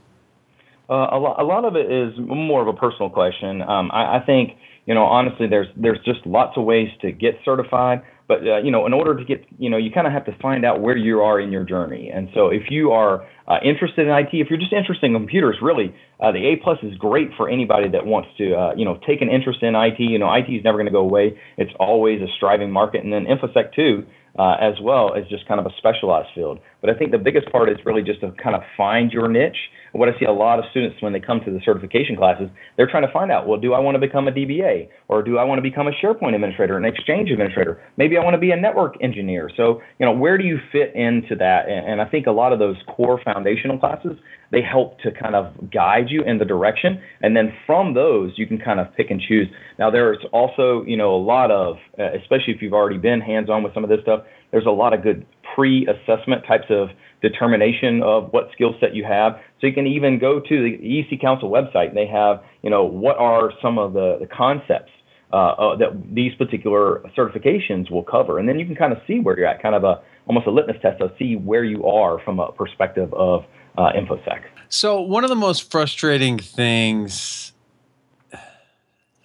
Uh, 0.89 1.09
a, 1.11 1.19
lot, 1.19 1.41
a 1.41 1.45
lot 1.45 1.65
of 1.65 1.77
it 1.77 1.91
is 1.91 2.15
more 2.19 2.63
of 2.63 2.69
a 2.69 2.73
personal 2.73 3.11
question. 3.11 3.63
Um, 3.63 3.91
I, 3.93 4.17
I 4.17 4.21
think 4.25 4.57
you 4.87 4.95
know, 4.95 5.05
honestly, 5.05 5.47
there's 5.47 5.67
there's 5.77 5.99
just 6.05 6.25
lots 6.27 6.57
of 6.57 6.65
ways 6.65 6.89
to 7.01 7.13
get 7.13 7.39
certified. 7.45 8.03
But 8.29 8.47
uh, 8.47 8.59
you 8.59 8.71
know, 8.71 8.87
in 8.87 8.93
order 8.93 9.17
to 9.17 9.25
get, 9.25 9.45
you 9.59 9.71
know, 9.71 9.77
you 9.77 9.91
kind 9.91 10.07
of 10.07 10.13
have 10.13 10.25
to 10.27 10.37
find 10.43 10.65
out 10.65 10.81
where 10.81 10.97
you 10.97 11.21
are 11.21 11.39
in 11.39 11.53
your 11.53 11.65
journey. 11.65 12.11
And 12.13 12.29
so, 12.35 12.49
if 12.49 12.71
you 12.71 12.91
are 12.91 13.27
uh, 13.47 13.59
interested 13.65 14.09
in 14.09 14.13
IT, 14.13 14.31
if 14.33 14.49
you're 14.51 14.59
just 14.59 14.73
interested 14.73 15.07
in 15.07 15.13
computers, 15.13 15.59
really, 15.63 15.95
uh, 16.21 16.33
the 16.33 16.45
A 16.47 16.57
plus 16.57 16.79
is 16.83 16.97
great 16.99 17.31
for 17.37 17.49
anybody 17.49 17.89
that 17.91 18.05
wants 18.05 18.29
to, 18.39 18.55
uh, 18.55 18.75
you 18.77 18.85
know, 18.85 18.99
take 19.07 19.23
an 19.23 19.29
interest 19.29 19.63
in 19.63 19.77
IT. 19.77 20.01
You 20.01 20.19
know, 20.19 20.33
IT 20.33 20.51
is 20.51 20.65
never 20.65 20.77
going 20.77 20.87
to 20.87 20.93
go 20.93 21.01
away. 21.03 21.39
It's 21.57 21.73
always 21.79 22.21
a 22.21 22.27
striving 22.37 22.73
market. 22.73 23.05
And 23.05 23.13
then 23.13 23.27
InfoSec 23.27 23.75
too, 23.75 24.05
uh, 24.39 24.57
as 24.61 24.75
well 24.83 25.15
as 25.15 25.27
just 25.29 25.47
kind 25.47 25.61
of 25.61 25.67
a 25.67 25.71
specialized 25.79 26.29
field. 26.35 26.59
But 26.81 26.91
I 26.91 26.95
think 26.95 27.13
the 27.13 27.19
biggest 27.19 27.51
part 27.53 27.71
is 27.71 27.79
really 27.85 28.03
just 28.03 28.21
to 28.21 28.33
kind 28.43 28.57
of 28.57 28.63
find 28.77 29.13
your 29.13 29.29
niche 29.29 29.71
what 29.97 30.09
I 30.09 30.19
see 30.19 30.25
a 30.25 30.33
lot 30.33 30.59
of 30.59 30.65
students 30.71 31.01
when 31.01 31.13
they 31.13 31.21
come 31.21 31.41
to 31.45 31.51
the 31.51 31.61
certification 31.65 32.17
classes, 32.17 32.49
they're 32.77 32.87
trying 32.87 33.07
to 33.07 33.13
find 33.13 33.31
out, 33.31 33.47
well, 33.47 33.61
do 33.61 33.73
I 33.73 33.81
want 33.81 33.95
to 33.95 33.99
become 33.99 34.29
a 34.29 34.33
DBA 34.33 34.89
or 35.09 35.23
do 35.23 35.39
I 35.39 35.45
want 35.45 35.59
to 35.59 35.63
become 35.63 35.89
a 35.89 35.93
SharePoint 35.93 36.35
administrator, 36.35 36.77
an 36.77 36.85
Exchange 36.85 37.31
administrator? 37.31 37.81
Maybe 37.97 38.17
I 38.17 38.25
want 38.25 38.35
to 38.35 38.39
be 38.39 38.51
a 38.51 38.57
network 38.57 38.95
engineer. 39.03 39.51
So, 39.57 39.81
you 39.99 40.07
know, 40.07 40.13
where 40.13 40.39
do 40.39 40.45
you 40.45 40.59
fit 40.73 40.95
into 40.95 41.37
that? 41.37 41.69
And, 41.69 42.01
I 42.01 42.05
think 42.05 42.27
a 42.27 42.33
lot 42.33 42.53
of 42.53 42.59
those 42.59 42.77
core 42.87 43.21
foundational 43.25 43.79
classes, 43.79 44.19
they 44.53 44.61
help 44.61 45.01
to 45.01 45.11
kind 45.11 45.35
of 45.35 45.71
guide 45.73 46.07
you 46.09 46.23
in 46.23 46.39
the 46.39 46.45
direction. 46.45 47.01
And 47.23 47.35
then 47.35 47.53
from 47.67 47.95
those, 47.95 48.33
you 48.37 48.47
can 48.47 48.59
kind 48.59 48.79
of 48.79 48.95
pick 48.95 49.11
and 49.11 49.21
choose. 49.21 49.49
Now, 49.79 49.91
there's 49.91 50.19
also, 50.33 50.85
you 50.87 50.97
know, 50.97 51.15
a 51.15 51.23
lot 51.23 51.51
of, 51.51 51.77
especially 51.99 52.55
if 52.55 52.63
you've 52.63 52.75
already 52.75 52.99
been 52.99 53.21
hands 53.21 53.49
on 53.49 53.63
with 53.63 53.73
some 53.75 53.83
of 53.83 53.91
this 53.91 54.01
stuff, 54.03 54.25
there's 54.51 54.67
a 54.67 54.71
lot 54.71 54.93
of 54.93 55.03
good 55.03 55.27
pre 55.55 55.87
assessment 55.87 56.45
types 56.47 56.67
of 56.71 56.89
determination 57.23 58.03
of 58.03 58.33
what 58.33 58.51
skill 58.53 58.75
set 58.81 58.95
you 58.95 59.05
have. 59.05 59.41
So 59.61 59.67
you 59.67 59.73
can 59.73 59.87
even 59.87 60.19
go 60.19 60.41
to 60.41 60.63
the 60.63 60.99
EC 61.01 61.21
Council 61.21 61.51
website 61.51 61.89
and 61.89 61.97
they 61.97 62.07
have, 62.07 62.43
you 62.63 62.71
know, 62.71 62.85
what 62.85 63.17
are 63.17 63.53
some 63.63 63.79
of 63.79 63.95
the, 63.95 64.19
the 64.21 64.27
concepts 64.27 64.93
uh, 65.33 65.37
uh, 65.37 65.77
that 65.77 66.15
these 66.15 66.35
particular 66.35 67.03
certifications 67.17 67.91
will 67.91 68.05
cover. 68.05 68.39
And 68.39 68.49
then 68.49 68.59
you 68.59 68.67
can 68.67 68.77
kind 68.77 68.93
of 68.93 68.99
see 69.07 69.19
where 69.19 69.37
you're 69.37 69.49
at, 69.49 69.61
kind 69.63 69.75
of 69.75 69.85
a 69.85 70.01
almost 70.27 70.47
a 70.47 70.51
litmus 70.51 70.77
test 70.83 70.99
to 70.99 71.13
see 71.19 71.37
where 71.37 71.65
you 71.65 71.85
are 71.85 72.19
from 72.21 72.39
a 72.39 72.53
perspective 72.53 73.13
of 73.15 73.45
uh, 73.79 73.93
InfoSec. 73.93 74.43
So 74.69 75.01
one 75.01 75.25
of 75.25 75.31
the 75.31 75.37
most 75.37 75.71
frustrating 75.71 76.39
things 76.39 77.53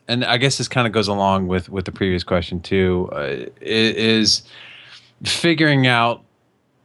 and 0.07 0.25
I 0.25 0.37
guess 0.37 0.57
this 0.57 0.67
kind 0.67 0.85
of 0.87 0.93
goes 0.93 1.07
along 1.07 1.47
with 1.47 1.69
with 1.69 1.85
the 1.85 1.91
previous 1.91 2.23
question 2.23 2.59
too, 2.59 3.09
uh, 3.13 3.45
is 3.61 4.43
figuring 5.23 5.87
out 5.87 6.23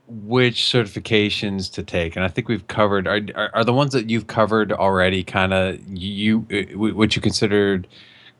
which 0.08 0.60
certifications 0.62 1.72
to 1.72 1.82
take 1.82 2.14
and 2.14 2.24
i 2.24 2.28
think 2.28 2.48
we've 2.48 2.68
covered 2.68 3.08
are, 3.08 3.20
are, 3.34 3.50
are 3.54 3.64
the 3.64 3.72
ones 3.72 3.92
that 3.92 4.08
you've 4.08 4.28
covered 4.28 4.72
already 4.72 5.24
kind 5.24 5.52
of 5.52 5.80
you 5.88 6.46
uh, 6.52 6.78
what 6.78 7.16
you 7.16 7.22
considered 7.22 7.88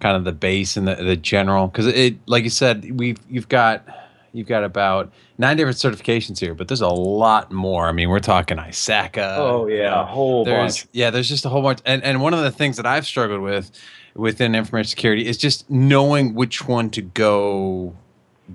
kind 0.01 0.17
of 0.17 0.25
the 0.25 0.33
base 0.33 0.77
and 0.77 0.87
the, 0.87 0.95
the 0.97 1.17
general? 1.17 1.69
Because 1.69 1.87
it 1.87 2.17
like 2.27 2.45
you 2.45 2.51
said 2.51 2.99
we've 2.99 3.19
you've 3.29 3.49
got 3.49 3.87
you've 4.33 4.47
got 4.47 4.65
about 4.65 5.13
nine 5.39 5.57
different 5.57 5.79
certifications 5.79 6.39
here 6.39 6.55
but 6.55 6.69
there's 6.69 6.81
a 6.81 6.89
lot 6.89 7.51
more. 7.53 7.87
I 7.87 7.93
mean 7.93 8.09
we're 8.09 8.21
talking 8.21 8.59
ISACA 8.59 9.39
oh 9.39 9.67
yeah 9.67 10.01
a 10.01 10.05
whole 10.05 10.45
there's, 10.45 10.83
bunch 10.83 10.89
yeah 10.93 11.11
there's 11.11 11.29
just 11.29 11.45
a 11.45 11.49
whole 11.49 11.63
bunch. 11.63 11.81
And, 11.85 12.03
and 12.03 12.21
one 12.21 12.35
of 12.35 12.41
the 12.41 12.51
things 12.51 12.77
that 12.77 12.87
i've 12.87 13.07
struggled 13.07 13.41
with 13.41 13.71
within 14.15 14.55
information 14.55 14.89
security 14.89 15.27
is 15.27 15.37
just 15.37 15.69
knowing 15.71 16.35
which 16.35 16.67
one 16.67 16.91
to 16.91 17.03
go 17.03 17.95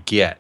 get 0.05 0.37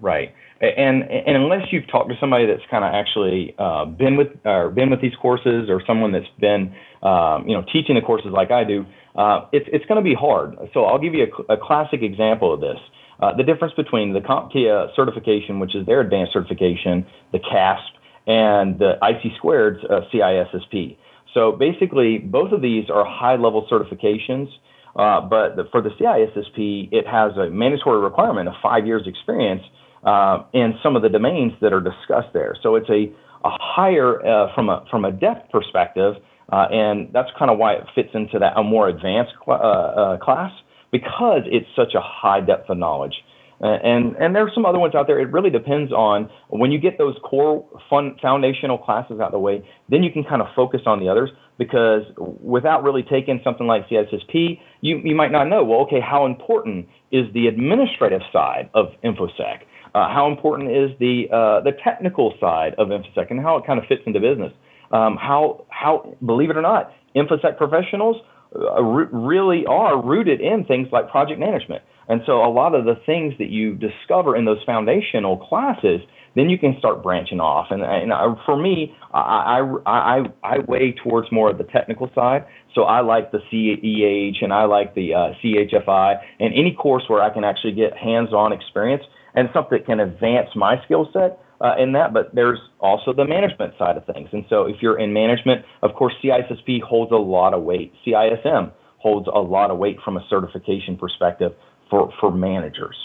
right 0.00 0.34
and 0.60 1.04
and 1.04 1.36
unless 1.36 1.70
you've 1.70 1.86
talked 1.88 2.10
to 2.10 2.16
somebody 2.20 2.46
that's 2.46 2.62
kind 2.70 2.84
of 2.84 2.92
actually 2.92 3.54
uh, 3.58 3.84
been 3.84 4.16
with 4.16 4.28
or 4.44 4.70
been 4.70 4.90
with 4.90 5.00
these 5.00 5.14
courses 5.20 5.68
or 5.68 5.82
someone 5.86 6.12
that's 6.12 6.26
been 6.40 6.74
um, 7.02 7.46
you 7.46 7.54
know 7.54 7.64
teaching 7.72 7.94
the 7.94 8.00
courses 8.00 8.30
like 8.32 8.50
I 8.50 8.64
do, 8.64 8.84
uh, 9.14 9.46
it's 9.52 9.68
it's 9.72 9.84
going 9.86 10.02
to 10.02 10.08
be 10.08 10.14
hard. 10.14 10.56
So 10.74 10.84
I'll 10.84 10.98
give 10.98 11.14
you 11.14 11.26
a, 11.48 11.52
a 11.54 11.56
classic 11.56 12.02
example 12.02 12.52
of 12.52 12.60
this. 12.60 12.78
Uh, 13.20 13.36
the 13.36 13.42
difference 13.42 13.74
between 13.74 14.12
the 14.12 14.20
CompTIA 14.20 14.94
certification, 14.94 15.58
which 15.58 15.74
is 15.74 15.86
their 15.86 16.00
advanced 16.00 16.32
certification, 16.32 17.04
the 17.32 17.40
CASP, 17.40 17.92
and 18.26 18.78
the 18.78 18.94
ISC 19.02 19.36
squared 19.36 19.78
uh, 19.90 20.02
CISSP. 20.12 20.96
So 21.34 21.52
basically, 21.52 22.18
both 22.18 22.52
of 22.52 22.62
these 22.62 22.88
are 22.90 23.04
high-level 23.04 23.66
certifications. 23.70 24.48
Uh, 24.94 25.20
but 25.20 25.56
the, 25.56 25.64
for 25.70 25.82
the 25.82 25.90
CISSP, 25.90 26.90
it 26.92 27.06
has 27.06 27.36
a 27.36 27.50
mandatory 27.50 28.00
requirement 28.00 28.48
of 28.48 28.54
five 28.62 28.86
years 28.86 29.02
experience 29.06 29.62
uh, 30.04 30.44
and 30.54 30.74
some 30.82 30.96
of 30.96 31.02
the 31.02 31.08
domains 31.08 31.52
that 31.60 31.72
are 31.72 31.80
discussed 31.80 32.32
there. 32.32 32.56
So 32.62 32.76
it's 32.76 32.88
a, 32.88 33.12
a 33.44 33.50
higher 33.50 34.24
uh, 34.24 34.54
from 34.54 34.68
a 34.68 34.84
from 34.90 35.04
a 35.04 35.12
depth 35.12 35.50
perspective, 35.50 36.14
uh, 36.52 36.66
and 36.70 37.10
that's 37.12 37.28
kind 37.38 37.50
of 37.50 37.58
why 37.58 37.74
it 37.74 37.84
fits 37.94 38.10
into 38.14 38.38
that 38.38 38.56
a 38.56 38.62
more 38.62 38.88
advanced 38.88 39.32
cl- 39.44 39.60
uh, 39.60 40.14
uh, 40.14 40.18
class 40.18 40.52
because 40.90 41.42
it's 41.46 41.66
such 41.76 41.94
a 41.94 42.00
high 42.00 42.40
depth 42.40 42.70
of 42.70 42.78
knowledge. 42.78 43.14
And 43.60 44.14
and 44.16 44.36
there's 44.36 44.54
some 44.54 44.64
other 44.64 44.78
ones 44.78 44.94
out 44.94 45.08
there. 45.08 45.18
It 45.18 45.32
really 45.32 45.50
depends 45.50 45.92
on 45.92 46.30
when 46.48 46.70
you 46.70 46.78
get 46.78 46.96
those 46.96 47.16
core 47.24 47.66
fun 47.90 48.16
foundational 48.22 48.78
classes 48.78 49.18
out 49.20 49.26
of 49.26 49.32
the 49.32 49.40
way, 49.40 49.68
then 49.88 50.04
you 50.04 50.12
can 50.12 50.22
kind 50.22 50.40
of 50.40 50.46
focus 50.54 50.82
on 50.86 51.00
the 51.00 51.08
others 51.08 51.30
because 51.58 52.02
without 52.16 52.84
really 52.84 53.02
taking 53.02 53.40
something 53.42 53.66
like 53.66 53.88
CISSP, 53.88 54.60
you, 54.80 54.98
you 55.04 55.14
might 55.14 55.32
not 55.32 55.48
know, 55.48 55.64
well, 55.64 55.80
okay, 55.80 56.00
how 56.00 56.24
important 56.24 56.88
is 57.10 57.26
the 57.34 57.48
administrative 57.48 58.22
side 58.32 58.70
of 58.74 58.86
InfoSec? 59.04 59.62
Uh, 59.98 60.08
how 60.14 60.28
important 60.30 60.70
is 60.70 60.90
the 61.00 61.24
uh, 61.32 61.60
the 61.64 61.72
technical 61.82 62.32
side 62.38 62.74
of 62.78 62.88
InfoSec 62.88 63.30
and 63.30 63.40
how 63.40 63.56
it 63.56 63.66
kind 63.66 63.80
of 63.80 63.84
fits 63.88 64.02
into 64.06 64.20
business? 64.20 64.52
Um, 64.92 65.16
how 65.16 65.66
how 65.70 66.16
believe 66.24 66.50
it 66.50 66.56
or 66.56 66.62
not, 66.62 66.92
InfoSec 67.16 67.56
professionals 67.58 68.16
uh, 68.54 68.80
really 68.80 69.66
are 69.66 70.00
rooted 70.00 70.40
in 70.40 70.64
things 70.64 70.88
like 70.92 71.10
project 71.10 71.40
management. 71.40 71.82
And 72.08 72.22
so 72.26 72.44
a 72.44 72.48
lot 72.50 72.74
of 72.74 72.84
the 72.84 72.94
things 73.04 73.34
that 73.38 73.50
you 73.50 73.74
discover 73.74 74.36
in 74.36 74.44
those 74.44 74.62
foundational 74.64 75.36
classes, 75.36 76.00
then 76.34 76.48
you 76.48 76.58
can 76.58 76.76
start 76.78 77.02
branching 77.02 77.40
off. 77.40 77.66
And, 77.70 77.82
and 77.82 78.12
I, 78.12 78.24
for 78.46 78.56
me, 78.56 78.96
I, 79.12 79.60
I, 79.60 79.90
I, 79.90 80.24
I 80.42 80.58
weigh 80.60 80.94
towards 81.04 81.30
more 81.30 81.50
of 81.50 81.58
the 81.58 81.64
technical 81.64 82.10
side. 82.14 82.46
So 82.74 82.84
I 82.84 83.00
like 83.00 83.32
the 83.32 83.40
CEH 83.52 84.42
and 84.42 84.52
I 84.52 84.64
like 84.64 84.94
the 84.94 85.12
uh, 85.12 85.32
CHFI 85.44 86.20
and 86.40 86.54
any 86.54 86.72
course 86.72 87.02
where 87.08 87.20
I 87.20 87.28
can 87.28 87.44
actually 87.44 87.72
get 87.72 87.96
hands-on 87.96 88.52
experience 88.52 89.02
and 89.38 89.48
something 89.54 89.78
that 89.78 89.86
can 89.86 90.00
advance 90.00 90.48
my 90.56 90.82
skill 90.84 91.08
set 91.12 91.38
uh, 91.60 91.74
in 91.78 91.92
that, 91.92 92.12
but 92.12 92.34
there's 92.34 92.58
also 92.80 93.12
the 93.12 93.24
management 93.24 93.72
side 93.78 93.96
of 93.96 94.04
things. 94.04 94.28
And 94.32 94.44
so 94.50 94.64
if 94.64 94.82
you're 94.82 94.98
in 94.98 95.12
management, 95.12 95.64
of 95.82 95.94
course, 95.94 96.12
CISSP 96.22 96.82
holds 96.82 97.12
a 97.12 97.16
lot 97.16 97.54
of 97.54 97.62
weight. 97.62 97.92
CISM 98.04 98.72
holds 98.98 99.28
a 99.32 99.38
lot 99.38 99.70
of 99.70 99.78
weight 99.78 99.98
from 100.04 100.16
a 100.16 100.26
certification 100.28 100.96
perspective 100.96 101.52
for, 101.88 102.12
for 102.20 102.32
managers. 102.32 102.96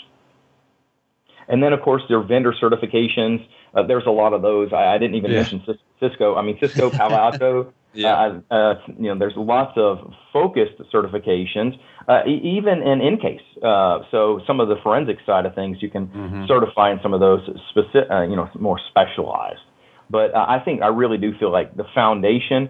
And 1.48 1.62
then, 1.62 1.72
of 1.72 1.82
course, 1.82 2.02
there 2.10 2.18
are 2.18 2.24
vendor 2.24 2.54
certifications. 2.60 3.46
Uh, 3.76 3.84
there's 3.84 4.08
a 4.08 4.12
lot 4.12 4.34
of 4.34 4.42
those. 4.42 4.74
I, 4.74 4.96
I 4.96 4.98
didn't 4.98 5.16
even 5.16 5.30
yeah. 5.30 5.42
mention 5.42 5.64
Cisco. 6.00 6.36
I 6.36 6.42
mean, 6.42 6.58
Cisco, 6.60 6.90
Palo 6.90 7.16
Alto. 7.16 7.74
yeah. 7.94 8.40
Uh, 8.50 8.54
uh, 8.54 8.74
you 8.98 9.08
know, 9.14 9.18
there's 9.18 9.34
lots 9.36 9.74
of 9.78 10.12
focused 10.32 10.80
certifications, 10.94 11.78
uh, 12.08 12.22
even 12.26 12.82
in 12.82 13.00
EnCase. 13.00 13.42
Uh, 13.62 14.04
so 14.12 14.42
some 14.46 14.60
of 14.60 14.68
the 14.68 14.76
forensic 14.84 15.18
side 15.26 15.46
of 15.46 15.56
things, 15.56 15.78
you 15.82 15.90
can 15.90 16.08
mm-hmm. 16.08 16.46
certify 16.48 16.92
in 16.92 17.00
some 17.02 17.14
of 17.14 17.20
those 17.20 17.42
specific, 17.70 18.10
uh, 18.10 18.22
you 18.22 18.36
know, 18.36 18.50
more 18.60 18.80
specialized. 18.90 19.62
But 20.10 20.36
I 20.36 20.60
think 20.64 20.82
I 20.82 20.88
really 20.88 21.18
do 21.18 21.32
feel 21.40 21.52
like 21.52 21.76
the 21.76 21.86
foundation 21.96 22.70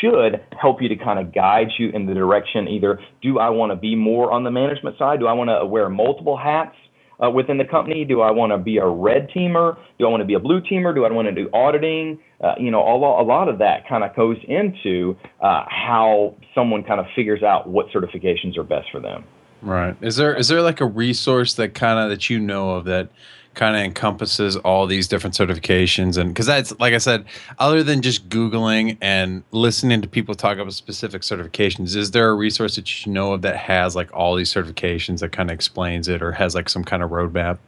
should 0.00 0.40
help 0.60 0.82
you 0.82 0.88
to 0.88 0.96
kind 0.96 1.18
of 1.18 1.34
guide 1.34 1.68
you 1.78 1.90
in 1.90 2.06
the 2.06 2.14
direction 2.14 2.68
either 2.68 3.00
do 3.22 3.38
I 3.38 3.50
want 3.50 3.70
to 3.70 3.76
be 3.76 3.94
more 3.94 4.32
on 4.32 4.44
the 4.44 4.50
management 4.50 4.98
side? 4.98 5.20
Do 5.20 5.26
I 5.26 5.32
want 5.32 5.50
to 5.50 5.66
wear 5.66 5.88
multiple 5.88 6.36
hats? 6.36 6.74
Uh, 7.22 7.30
within 7.30 7.58
the 7.58 7.64
company? 7.64 8.04
Do 8.04 8.20
I 8.20 8.30
want 8.30 8.52
to 8.52 8.58
be 8.58 8.78
a 8.78 8.86
red 8.86 9.28
teamer? 9.30 9.76
Do 9.98 10.06
I 10.06 10.10
want 10.10 10.20
to 10.20 10.26
be 10.26 10.34
a 10.34 10.40
blue 10.40 10.60
teamer? 10.60 10.94
Do 10.94 11.04
I 11.04 11.12
want 11.12 11.28
to 11.28 11.34
do 11.34 11.50
auditing? 11.52 12.18
Uh, 12.42 12.54
you 12.58 12.70
know, 12.70 12.80
a 12.80 12.96
lot, 12.96 13.20
a 13.20 13.24
lot 13.24 13.48
of 13.48 13.58
that 13.58 13.88
kind 13.88 14.04
of 14.04 14.14
goes 14.16 14.36
into 14.48 15.16
uh, 15.40 15.64
how 15.68 16.34
someone 16.54 16.82
kind 16.82 17.00
of 17.00 17.06
figures 17.14 17.42
out 17.42 17.68
what 17.68 17.86
certifications 17.88 18.56
are 18.56 18.64
best 18.64 18.88
for 18.90 19.00
them. 19.00 19.24
Right. 19.62 19.96
Is 20.00 20.16
there 20.16 20.34
is 20.34 20.48
there 20.48 20.62
like 20.62 20.80
a 20.80 20.86
resource 20.86 21.54
that 21.54 21.74
kind 21.74 21.98
of 21.98 22.08
that 22.08 22.30
you 22.30 22.38
know 22.38 22.70
of 22.70 22.86
that 22.86 23.10
kind 23.54 23.76
of 23.76 23.82
encompasses 23.82 24.56
all 24.56 24.86
these 24.86 25.08
different 25.08 25.34
certifications 25.34 26.16
and 26.16 26.30
because 26.30 26.46
that's 26.46 26.78
like 26.78 26.94
i 26.94 26.98
said 26.98 27.24
other 27.58 27.82
than 27.82 28.00
just 28.00 28.28
googling 28.28 28.96
and 29.00 29.42
listening 29.50 30.00
to 30.00 30.08
people 30.08 30.34
talk 30.34 30.58
about 30.58 30.72
specific 30.72 31.22
certifications 31.22 31.96
is 31.96 32.12
there 32.12 32.30
a 32.30 32.34
resource 32.34 32.76
that 32.76 33.04
you 33.04 33.12
know 33.12 33.32
of 33.32 33.42
that 33.42 33.56
has 33.56 33.96
like 33.96 34.12
all 34.14 34.36
these 34.36 34.52
certifications 34.52 35.18
that 35.18 35.32
kind 35.32 35.50
of 35.50 35.54
explains 35.54 36.06
it 36.06 36.22
or 36.22 36.32
has 36.32 36.54
like 36.54 36.68
some 36.68 36.84
kind 36.84 37.02
of 37.02 37.10
roadmap 37.10 37.58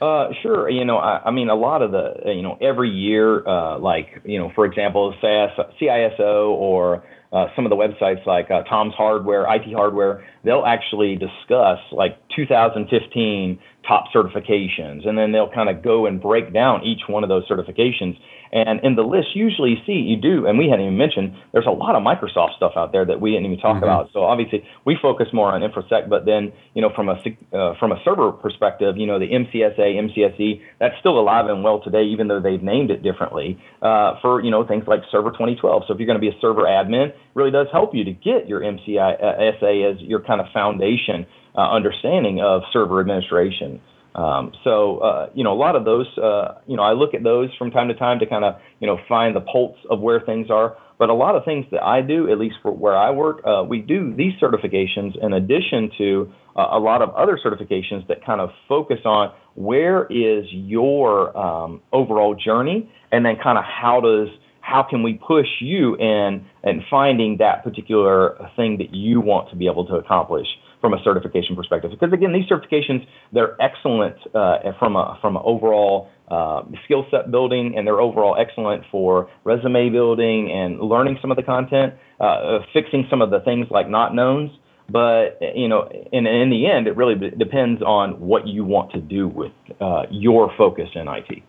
uh, 0.00 0.28
sure. 0.42 0.68
You 0.68 0.84
know, 0.84 0.98
I, 0.98 1.22
I 1.24 1.30
mean, 1.30 1.48
a 1.48 1.54
lot 1.54 1.80
of 1.80 1.90
the, 1.90 2.20
you 2.26 2.42
know, 2.42 2.58
every 2.60 2.90
year, 2.90 3.46
uh, 3.48 3.78
like, 3.78 4.20
you 4.24 4.38
know, 4.38 4.52
for 4.54 4.66
example, 4.66 5.14
CISO 5.22 6.50
or 6.50 7.02
uh, 7.32 7.46
some 7.54 7.66
of 7.66 7.70
the 7.70 7.76
websites 7.76 8.24
like 8.26 8.50
uh, 8.50 8.62
Tom's 8.64 8.94
Hardware, 8.94 9.46
IT 9.54 9.72
Hardware, 9.74 10.26
they'll 10.44 10.64
actually 10.66 11.16
discuss 11.16 11.78
like 11.92 12.18
2015 12.34 13.58
top 13.86 14.06
certifications, 14.14 15.06
and 15.06 15.16
then 15.16 15.32
they'll 15.32 15.50
kind 15.50 15.68
of 15.68 15.82
go 15.82 16.06
and 16.06 16.20
break 16.20 16.52
down 16.52 16.82
each 16.84 17.02
one 17.08 17.22
of 17.22 17.28
those 17.28 17.48
certifications. 17.48 18.18
And 18.52 18.80
in 18.84 18.94
the 18.94 19.02
list, 19.02 19.34
usually 19.34 19.70
you 19.70 19.76
see 19.86 19.92
you 19.92 20.16
do, 20.16 20.46
and 20.46 20.58
we 20.58 20.68
hadn't 20.68 20.86
even 20.86 20.96
mentioned, 20.96 21.34
there's 21.52 21.66
a 21.66 21.70
lot 21.70 21.94
of 21.94 22.02
Microsoft 22.02 22.56
stuff 22.56 22.72
out 22.76 22.92
there 22.92 23.04
that 23.04 23.20
we 23.20 23.32
didn't 23.32 23.46
even 23.46 23.58
talk 23.58 23.76
mm-hmm. 23.76 23.84
about. 23.84 24.10
So 24.12 24.22
obviously 24.22 24.64
we 24.84 24.96
focus 25.00 25.26
more 25.32 25.52
on 25.52 25.62
InfoSec, 25.62 26.08
but 26.08 26.24
then 26.24 26.52
you 26.74 26.82
know 26.82 26.90
from 26.94 27.08
a 27.08 27.16
uh, 27.52 27.74
from 27.78 27.92
a 27.92 28.00
server 28.04 28.32
perspective, 28.32 28.96
you 28.96 29.06
know 29.06 29.18
the 29.18 29.28
MCSA, 29.28 29.78
MCSE, 29.78 30.60
that's 30.78 30.94
still 31.00 31.18
alive 31.18 31.46
and 31.46 31.64
well 31.64 31.82
today, 31.82 32.04
even 32.04 32.28
though 32.28 32.40
they've 32.40 32.62
named 32.62 32.90
it 32.90 33.02
differently 33.02 33.58
uh, 33.82 34.14
for 34.22 34.42
you 34.42 34.50
know 34.50 34.66
things 34.66 34.84
like 34.86 35.00
Server 35.10 35.30
2012. 35.30 35.84
So 35.86 35.94
if 35.94 36.00
you're 36.00 36.06
going 36.06 36.20
to 36.20 36.24
be 36.24 36.34
a 36.34 36.40
server 36.40 36.62
admin, 36.62 37.12
really 37.34 37.50
does 37.50 37.66
help 37.72 37.94
you 37.94 38.04
to 38.04 38.12
get 38.12 38.48
your 38.48 38.60
MCSA 38.60 39.92
as 39.92 40.00
your 40.00 40.20
kind 40.20 40.40
of 40.40 40.46
foundation 40.52 41.26
uh, 41.56 41.70
understanding 41.70 42.40
of 42.40 42.62
server 42.72 43.00
administration. 43.00 43.80
Um, 44.14 44.52
so, 44.64 44.98
uh, 44.98 45.28
you 45.34 45.44
know, 45.44 45.52
a 45.52 45.60
lot 45.60 45.76
of 45.76 45.84
those, 45.84 46.06
uh, 46.16 46.58
you 46.66 46.76
know, 46.76 46.82
I 46.82 46.92
look 46.92 47.12
at 47.12 47.22
those 47.22 47.50
from 47.58 47.70
time 47.70 47.88
to 47.88 47.94
time 47.94 48.18
to 48.20 48.26
kind 48.26 48.44
of, 48.44 48.56
you 48.80 48.86
know, 48.86 48.98
find 49.08 49.36
the 49.36 49.42
pulse 49.42 49.76
of 49.90 50.00
where 50.00 50.20
things 50.20 50.50
are. 50.50 50.76
But 50.98 51.10
a 51.10 51.14
lot 51.14 51.36
of 51.36 51.44
things 51.44 51.66
that 51.70 51.82
I 51.82 52.00
do, 52.00 52.30
at 52.30 52.38
least 52.38 52.56
for 52.62 52.72
where 52.72 52.96
I 52.96 53.10
work, 53.10 53.42
uh, 53.46 53.62
we 53.68 53.80
do 53.80 54.16
these 54.16 54.32
certifications 54.40 55.22
in 55.22 55.34
addition 55.34 55.90
to 55.98 56.32
uh, 56.56 56.68
a 56.72 56.78
lot 56.78 57.02
of 57.02 57.10
other 57.10 57.38
certifications 57.44 58.08
that 58.08 58.24
kind 58.24 58.40
of 58.40 58.48
focus 58.66 59.00
on 59.04 59.34
where 59.54 60.06
is 60.06 60.46
your 60.50 61.36
um, 61.36 61.82
overall 61.92 62.34
journey, 62.34 62.90
and 63.12 63.24
then 63.24 63.36
kind 63.42 63.58
of 63.58 63.64
how 63.64 64.00
does 64.00 64.28
how 64.66 64.82
can 64.82 65.04
we 65.04 65.14
push 65.14 65.46
you 65.60 65.94
in 65.94 66.44
and 66.64 66.82
finding 66.90 67.36
that 67.38 67.62
particular 67.62 68.36
thing 68.56 68.78
that 68.78 68.92
you 68.92 69.20
want 69.20 69.48
to 69.48 69.54
be 69.54 69.66
able 69.68 69.86
to 69.86 69.94
accomplish 69.94 70.46
from 70.80 70.92
a 70.92 70.98
certification 71.04 71.54
perspective. 71.54 71.92
Because 71.92 72.12
again, 72.12 72.32
these 72.32 72.46
certifications 72.50 73.06
they're 73.32 73.56
excellent 73.62 74.16
uh, 74.34 74.58
from 74.80 74.96
a 74.96 75.18
from 75.20 75.36
an 75.36 75.42
overall 75.44 76.10
uh, 76.28 76.62
skill 76.84 77.06
set 77.12 77.30
building, 77.30 77.74
and 77.76 77.86
they're 77.86 78.00
overall 78.00 78.36
excellent 78.36 78.82
for 78.90 79.30
resume 79.44 79.88
building 79.90 80.50
and 80.50 80.80
learning 80.80 81.18
some 81.20 81.30
of 81.30 81.36
the 81.36 81.44
content, 81.44 81.94
uh, 82.18 82.58
fixing 82.72 83.06
some 83.08 83.22
of 83.22 83.30
the 83.30 83.38
things 83.40 83.68
like 83.70 83.88
not 83.88 84.16
knowns. 84.16 84.50
But 84.90 85.38
you 85.54 85.68
know, 85.68 85.88
in 86.10 86.26
in 86.26 86.50
the 86.50 86.66
end, 86.66 86.88
it 86.88 86.96
really 86.96 87.14
depends 87.38 87.82
on 87.82 88.18
what 88.18 88.48
you 88.48 88.64
want 88.64 88.90
to 88.92 89.00
do 89.00 89.28
with 89.28 89.52
uh, 89.80 90.02
your 90.10 90.52
focus 90.58 90.88
in 90.96 91.06
IT. 91.06 91.44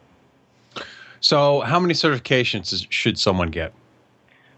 So, 1.20 1.62
how 1.62 1.80
many 1.80 1.94
certifications 1.94 2.86
should 2.90 3.18
someone 3.20 3.50
get? 3.50 3.74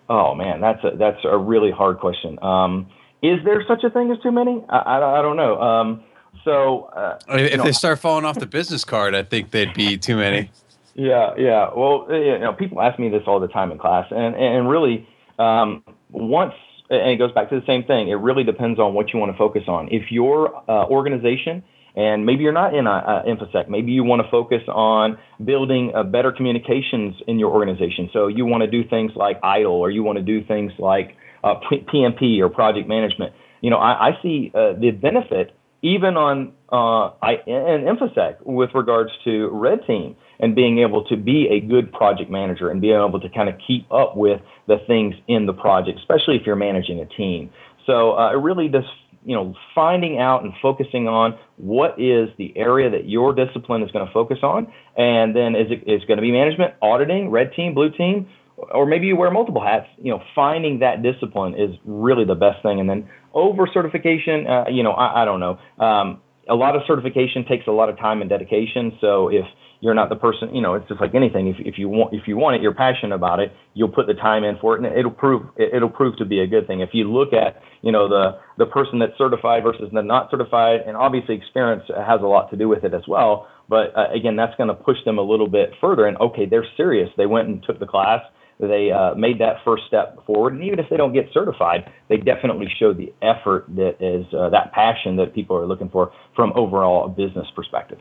Oh 0.09 0.33
man, 0.33 0.61
that's 0.61 0.83
a 0.83 0.91
that's 0.97 1.23
a 1.23 1.37
really 1.37 1.71
hard 1.71 1.99
question. 1.99 2.39
Um, 2.41 2.87
is 3.21 3.43
there 3.45 3.63
such 3.67 3.83
a 3.83 3.89
thing 3.89 4.11
as 4.11 4.19
too 4.23 4.31
many? 4.31 4.63
I, 4.69 4.77
I, 4.77 5.19
I 5.19 5.21
don't 5.21 5.37
know. 5.37 5.61
Um, 5.61 6.03
so 6.43 6.85
uh, 6.95 7.19
if 7.29 7.57
know, 7.57 7.63
they 7.63 7.71
start 7.71 7.99
falling 7.99 8.25
off 8.25 8.39
the 8.39 8.45
business 8.45 8.83
card, 8.83 9.13
I 9.13 9.23
think 9.23 9.51
they'd 9.51 9.73
be 9.73 9.97
too 9.97 10.17
many. 10.17 10.51
Yeah, 10.95 11.33
yeah. 11.37 11.69
Well, 11.73 12.07
you 12.09 12.39
know, 12.39 12.51
people 12.51 12.81
ask 12.81 12.99
me 12.99 13.07
this 13.07 13.21
all 13.25 13.39
the 13.39 13.47
time 13.47 13.71
in 13.71 13.77
class, 13.77 14.07
and 14.11 14.35
and 14.35 14.67
really, 14.67 15.07
um, 15.37 15.81
once 16.11 16.53
and 16.89 17.11
it 17.11 17.17
goes 17.17 17.31
back 17.31 17.49
to 17.51 17.59
the 17.59 17.65
same 17.65 17.83
thing. 17.83 18.09
It 18.09 18.15
really 18.15 18.43
depends 18.43 18.79
on 18.79 18.93
what 18.93 19.13
you 19.13 19.19
want 19.19 19.31
to 19.31 19.37
focus 19.37 19.63
on. 19.67 19.87
If 19.91 20.11
your 20.11 20.53
uh, 20.69 20.87
organization 20.87 21.63
and 21.99 22.25
maybe 22.25 22.43
you're 22.43 22.53
not 22.53 22.73
in 22.73 22.87
a, 22.87 22.91
a 22.91 23.23
infosec. 23.27 23.67
Maybe 23.67 23.91
you 23.91 24.05
want 24.05 24.21
to 24.21 24.31
focus 24.31 24.61
on 24.69 25.17
building 25.43 25.91
a 25.93 26.05
better 26.05 26.31
communications 26.31 27.15
in 27.27 27.37
your 27.39 27.51
organization. 27.51 28.09
So 28.13 28.27
you 28.27 28.45
want 28.45 28.61
to 28.61 28.71
do 28.71 28.87
things 28.87 29.11
like 29.17 29.41
ITIL, 29.41 29.69
or 29.69 29.91
you 29.91 30.01
want 30.01 30.17
to 30.17 30.23
do 30.23 30.41
things 30.45 30.71
like 30.79 31.17
uh, 31.43 31.55
PMP 31.71 32.39
or 32.39 32.47
project 32.47 32.87
management. 32.87 33.33
You 33.59 33.69
know, 33.69 33.77
I, 33.77 34.11
I 34.11 34.21
see 34.21 34.49
uh, 34.55 34.79
the 34.79 34.91
benefit 34.91 35.51
even 35.81 36.15
on 36.15 36.53
uh, 36.71 37.11
I, 37.21 37.41
in 37.45 37.83
infosec 37.83 38.37
with 38.45 38.69
regards 38.73 39.11
to 39.25 39.49
red 39.51 39.79
team 39.85 40.15
and 40.39 40.55
being 40.55 40.79
able 40.79 41.03
to 41.05 41.17
be 41.17 41.49
a 41.49 41.59
good 41.59 41.91
project 41.91 42.31
manager 42.31 42.69
and 42.69 42.79
being 42.79 42.95
able 42.95 43.19
to 43.19 43.29
kind 43.29 43.49
of 43.49 43.55
keep 43.67 43.91
up 43.91 44.15
with 44.15 44.39
the 44.67 44.77
things 44.87 45.15
in 45.27 45.47
the 45.47 45.53
project, 45.53 45.99
especially 45.99 46.37
if 46.37 46.43
you're 46.45 46.55
managing 46.55 46.99
a 47.01 47.05
team. 47.05 47.49
So 47.85 48.17
uh, 48.17 48.31
it 48.31 48.37
really 48.37 48.69
does 48.69 48.85
you 49.29 49.35
know, 49.35 49.53
finding 49.75 50.17
out 50.17 50.43
and 50.43 50.53
focusing 50.59 51.07
on 51.07 51.37
what 51.57 51.91
is 52.01 52.29
the 52.39 52.51
area 52.57 52.89
that 52.89 53.07
your 53.07 53.31
discipline 53.31 53.83
is 53.83 53.91
going 53.91 54.03
to 54.03 54.11
focus 54.11 54.39
on, 54.41 54.65
and 54.97 55.35
then 55.35 55.53
is 55.53 55.67
it 55.69 55.83
is 55.87 56.03
going 56.05 56.17
to 56.17 56.23
be 56.23 56.31
management, 56.31 56.73
auditing, 56.81 57.29
red 57.29 57.53
team, 57.53 57.75
blue 57.75 57.91
team, 57.91 58.27
or 58.57 58.87
maybe 58.87 59.05
you 59.05 59.15
wear 59.15 59.29
multiple 59.29 59.63
hats. 59.63 59.85
You 60.01 60.13
know, 60.13 60.23
finding 60.33 60.79
that 60.79 61.03
discipline 61.03 61.53
is 61.53 61.77
really 61.85 62.25
the 62.25 62.33
best 62.33 62.63
thing, 62.63 62.79
and 62.79 62.89
then 62.89 63.07
over 63.35 63.69
certification, 63.71 64.47
uh, 64.47 64.65
you 64.67 64.81
know, 64.81 64.93
I, 64.93 65.21
I 65.21 65.25
don't 65.25 65.39
know. 65.39 65.59
Um, 65.77 66.21
a 66.49 66.55
lot 66.55 66.75
of 66.75 66.81
certification 66.87 67.45
takes 67.45 67.67
a 67.67 67.71
lot 67.71 67.89
of 67.89 67.99
time 67.99 68.21
and 68.21 68.29
dedication. 68.31 68.97
So 68.99 69.27
if 69.27 69.45
you're 69.81 69.93
not 69.93 70.09
the 70.09 70.15
person, 70.15 70.53
you 70.53 70.61
know, 70.61 70.73
it's 70.73 70.87
just 70.89 70.99
like 70.99 71.15
anything. 71.15 71.47
If, 71.47 71.55
if 71.59 71.75
you 71.77 71.87
want, 71.87 72.13
if 72.13 72.27
you 72.27 72.35
want 72.35 72.57
it, 72.57 72.61
you're 72.61 72.73
passionate 72.73 73.15
about 73.15 73.39
it, 73.39 73.53
you'll 73.73 73.91
put 73.91 74.07
the 74.07 74.13
time 74.13 74.43
in 74.43 74.57
for 74.59 74.75
it 74.75 74.83
and 74.83 74.97
it'll 74.97 75.11
prove, 75.11 75.43
it'll 75.57 75.89
prove 75.89 76.17
to 76.17 76.25
be 76.25 76.41
a 76.41 76.47
good 76.47 76.67
thing. 76.67 76.81
If 76.81 76.89
you 76.93 77.09
look 77.09 77.31
at, 77.31 77.61
you 77.81 77.91
know, 77.91 78.09
the, 78.09 78.39
the 78.57 78.65
person 78.65 78.99
that's 78.99 79.17
certified 79.17 79.63
versus 79.63 79.89
the 79.93 80.01
not 80.01 80.29
certified, 80.31 80.81
and 80.85 80.97
obviously 80.97 81.35
experience 81.35 81.83
has 81.95 82.19
a 82.21 82.27
lot 82.27 82.49
to 82.51 82.57
do 82.57 82.67
with 82.67 82.83
it 82.83 82.93
as 82.93 83.03
well. 83.07 83.47
But 83.69 83.95
uh, 83.95 84.11
again, 84.13 84.35
that's 84.35 84.55
going 84.57 84.67
to 84.67 84.73
push 84.73 84.97
them 85.05 85.17
a 85.17 85.21
little 85.21 85.47
bit 85.47 85.71
further. 85.79 86.07
And 86.07 86.17
okay, 86.17 86.45
they're 86.45 86.67
serious. 86.75 87.09
They 87.15 87.25
went 87.25 87.47
and 87.47 87.63
took 87.63 87.79
the 87.79 87.85
class. 87.85 88.21
They 88.59 88.91
uh, 88.91 89.15
made 89.15 89.39
that 89.39 89.63
first 89.63 89.83
step 89.87 90.25
forward. 90.25 90.53
And 90.53 90.63
even 90.63 90.79
if 90.79 90.87
they 90.89 90.97
don't 90.97 91.13
get 91.13 91.27
certified, 91.33 91.89
they 92.09 92.17
definitely 92.17 92.67
show 92.77 92.93
the 92.93 93.13
effort 93.21 93.65
that 93.75 93.95
is 94.01 94.25
uh, 94.33 94.49
that 94.49 94.73
passion 94.73 95.15
that 95.15 95.33
people 95.33 95.55
are 95.55 95.65
looking 95.65 95.87
for 95.87 96.11
from 96.35 96.51
overall 96.57 97.07
business 97.07 97.47
perspective. 97.55 97.99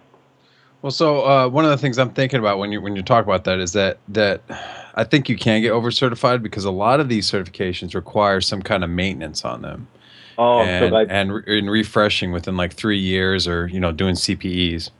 Well, 0.82 0.92
so 0.92 1.26
uh, 1.26 1.48
one 1.48 1.64
of 1.64 1.70
the 1.70 1.76
things 1.76 1.98
I'm 1.98 2.12
thinking 2.12 2.38
about 2.38 2.58
when 2.58 2.70
you 2.70 2.80
when 2.80 2.94
you 2.94 3.02
talk 3.02 3.24
about 3.24 3.44
that 3.44 3.58
is 3.58 3.72
that 3.72 3.98
that 4.08 4.42
I 4.94 5.04
think 5.04 5.28
you 5.28 5.36
can 5.36 5.60
get 5.60 5.72
over 5.72 5.90
certified 5.90 6.42
because 6.42 6.64
a 6.64 6.70
lot 6.70 7.00
of 7.00 7.08
these 7.08 7.28
certifications 7.28 7.94
require 7.94 8.40
some 8.40 8.62
kind 8.62 8.84
of 8.84 8.90
maintenance 8.90 9.44
on 9.44 9.62
them. 9.62 9.88
Oh, 10.38 10.60
and, 10.60 10.92
so 10.92 10.96
I, 10.96 11.02
and, 11.04 11.34
re- 11.34 11.58
and 11.58 11.68
refreshing 11.68 12.30
within 12.30 12.56
like 12.56 12.72
three 12.72 12.98
years, 12.98 13.48
or 13.48 13.66
you 13.66 13.80
know, 13.80 13.90
doing 13.90 14.14
CPEs. 14.14 14.90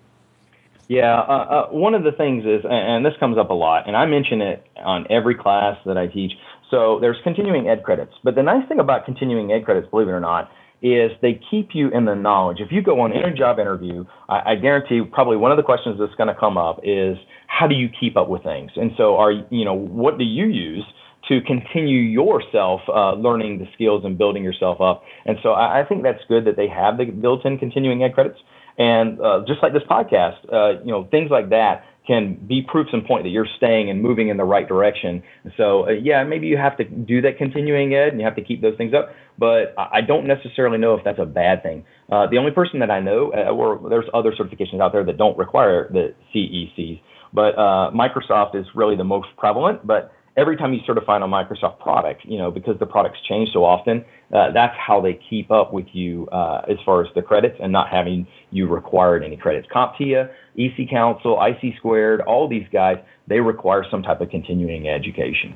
Yeah, 0.89 1.21
uh, 1.21 1.23
uh, 1.23 1.69
one 1.69 1.95
of 1.95 2.03
the 2.03 2.13
things 2.13 2.45
is, 2.45 2.65
and 2.69 3.05
this 3.05 3.13
comes 3.21 3.39
up 3.39 3.51
a 3.51 3.55
lot, 3.55 3.87
and 3.87 3.97
I 3.97 4.07
mention 4.07 4.41
it 4.41 4.67
on 4.79 5.07
every 5.11 5.35
class 5.35 5.79
that 5.85 5.99
I 5.99 6.07
teach. 6.07 6.33
So 6.71 6.99
there's 7.01 7.19
continuing 7.23 7.69
ed 7.69 7.85
credits, 7.85 8.15
but 8.25 8.35
the 8.35 8.43
nice 8.43 8.67
thing 8.69 8.81
about 8.81 9.05
continuing 9.05 9.53
ed 9.53 9.65
credits, 9.65 9.87
believe 9.91 10.09
it 10.09 10.13
or 10.13 10.21
not, 10.21 10.51
is 10.81 11.11
they 11.23 11.41
keep 11.51 11.71
you 11.73 11.89
in 11.91 12.05
the 12.05 12.15
knowledge. 12.15 12.59
If 12.61 12.71
you 12.71 12.83
go 12.83 13.01
on 13.01 13.13
any 13.13 13.37
job 13.37 13.59
interview, 13.59 14.05
I, 14.29 14.53
I 14.53 14.55
guarantee 14.57 15.03
probably 15.03 15.37
one 15.37 15.51
of 15.51 15.57
the 15.57 15.63
questions 15.63 15.99
that's 15.99 16.15
going 16.15 16.29
to 16.29 16.39
come 16.39 16.57
up 16.57 16.81
is 16.83 17.17
how 17.49 17.67
do 17.67 17.75
you 17.75 17.89
keep 17.89 18.17
up 18.17 18.29
with 18.29 18.43
things? 18.43 18.71
And 18.77 18.93
so 18.97 19.17
are 19.17 19.33
you 19.33 19.65
know 19.65 19.75
what 19.75 20.19
do 20.19 20.25
you 20.25 20.47
use 20.47 20.85
to 21.29 21.41
continue 21.43 22.01
yourself 22.01 22.81
uh, 22.89 23.13
learning 23.15 23.59
the 23.59 23.67
skills 23.75 24.05
and 24.05 24.17
building 24.17 24.45
yourself 24.45 24.81
up? 24.81 25.03
And 25.27 25.39
so 25.43 25.51
I, 25.51 25.81
I 25.81 25.85
think 25.85 26.03
that's 26.03 26.23
good 26.29 26.45
that 26.45 26.57
they 26.57 26.69
have 26.69 26.97
the 26.99 27.07
built-in 27.07 27.59
continuing 27.59 28.03
ed 28.03 28.15
credits. 28.15 28.39
And 28.79 29.21
uh, 29.21 29.43
just 29.45 29.61
like 29.61 29.73
this 29.73 29.83
podcast, 29.91 30.37
uh, 30.53 30.81
you 30.85 30.93
know 30.93 31.09
things 31.11 31.31
like 31.31 31.51
that 31.51 31.85
can 32.09 32.35
be 32.49 32.63
proofs 32.63 32.89
and 32.95 33.05
point 33.05 33.23
that 33.25 33.29
you're 33.29 33.47
staying 33.59 33.91
and 33.91 34.03
moving 34.03 34.29
in 34.29 34.39
the 34.39 34.45
right 34.45 34.67
direction. 34.67 35.23
So 35.59 35.87
uh, 35.87 35.91
yeah, 35.91 36.25
maybe 36.25 36.47
you 36.47 36.57
have 36.57 36.77
to 36.79 36.85
do 36.85 37.21
that 37.21 37.37
continuing 37.37 37.95
ed 37.95 38.09
and 38.09 38.19
you 38.19 38.25
have 38.25 38.37
to 38.37 38.43
keep 38.43 38.63
those 38.63 38.77
things 38.79 38.95
up. 38.95 39.11
But 39.39 39.75
I 39.77 40.01
don't 40.01 40.27
necessarily 40.27 40.79
know 40.79 40.95
if 40.95 41.05
that's 41.05 41.19
a 41.21 41.27
bad 41.27 41.63
thing. 41.63 41.85
Uh, 42.11 42.27
the 42.27 42.39
only 42.39 42.51
person 42.51 42.81
that 42.81 42.91
I 42.91 43.01
know, 43.01 43.31
uh, 43.33 43.51
or 43.51 43.89
there's 43.91 44.07
other 44.15 44.33
certifications 44.33 44.81
out 44.81 44.93
there 44.93 45.05
that 45.05 45.19
don't 45.19 45.37
require 45.39 45.89
the 45.93 46.15
CECs, 46.35 47.01
but 47.33 47.57
uh, 47.59 47.91
Microsoft 47.95 48.57
is 48.57 48.67
really 48.75 48.97
the 48.97 49.05
most 49.05 49.29
prevalent. 49.37 49.87
But 49.87 50.11
every 50.39 50.57
time 50.57 50.73
you 50.73 50.81
certify 50.87 51.17
on 51.17 51.23
a 51.23 51.29
Microsoft 51.29 51.81
product, 51.81 52.25
you 52.25 52.39
know, 52.39 52.51
because 52.51 52.79
the 52.79 52.87
products 52.87 53.19
change 53.29 53.51
so 53.53 53.65
often, 53.65 54.05
uh, 54.33 54.53
that's 54.53 54.75
how 54.79 55.01
they 55.01 55.19
keep 55.29 55.51
up 55.51 55.73
with 55.73 55.87
you 55.93 56.29
uh, 56.29 56.63
as 56.71 56.77
far 56.87 57.05
as 57.05 57.13
the 57.15 57.23
credits 57.23 57.57
and 57.61 57.73
not 57.73 57.89
having 57.89 58.27
you 58.53 58.69
required 58.69 59.25
any 59.25 59.37
credits. 59.37 59.67
CompTIA, 59.75 60.31
EC 60.57 60.89
Council, 60.89 61.37
ISC 61.37 61.77
Squared, 61.79 62.21
all 62.21 62.49
these 62.49 62.67
guys, 62.73 62.99
they 63.27 63.41
require 63.41 63.85
some 63.91 64.03
type 64.03 64.21
of 64.21 64.31
continuing 64.31 64.89
education. 64.89 65.55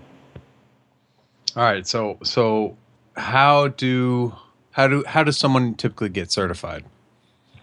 All 1.54 1.62
right, 1.62 1.86
so 1.86 2.18
so 2.24 2.76
how 3.14 3.68
do 3.68 4.34
how 4.72 4.88
do 4.88 5.04
how 5.06 5.22
does 5.22 5.38
someone 5.38 5.74
typically 5.74 6.08
get 6.08 6.32
certified? 6.32 6.84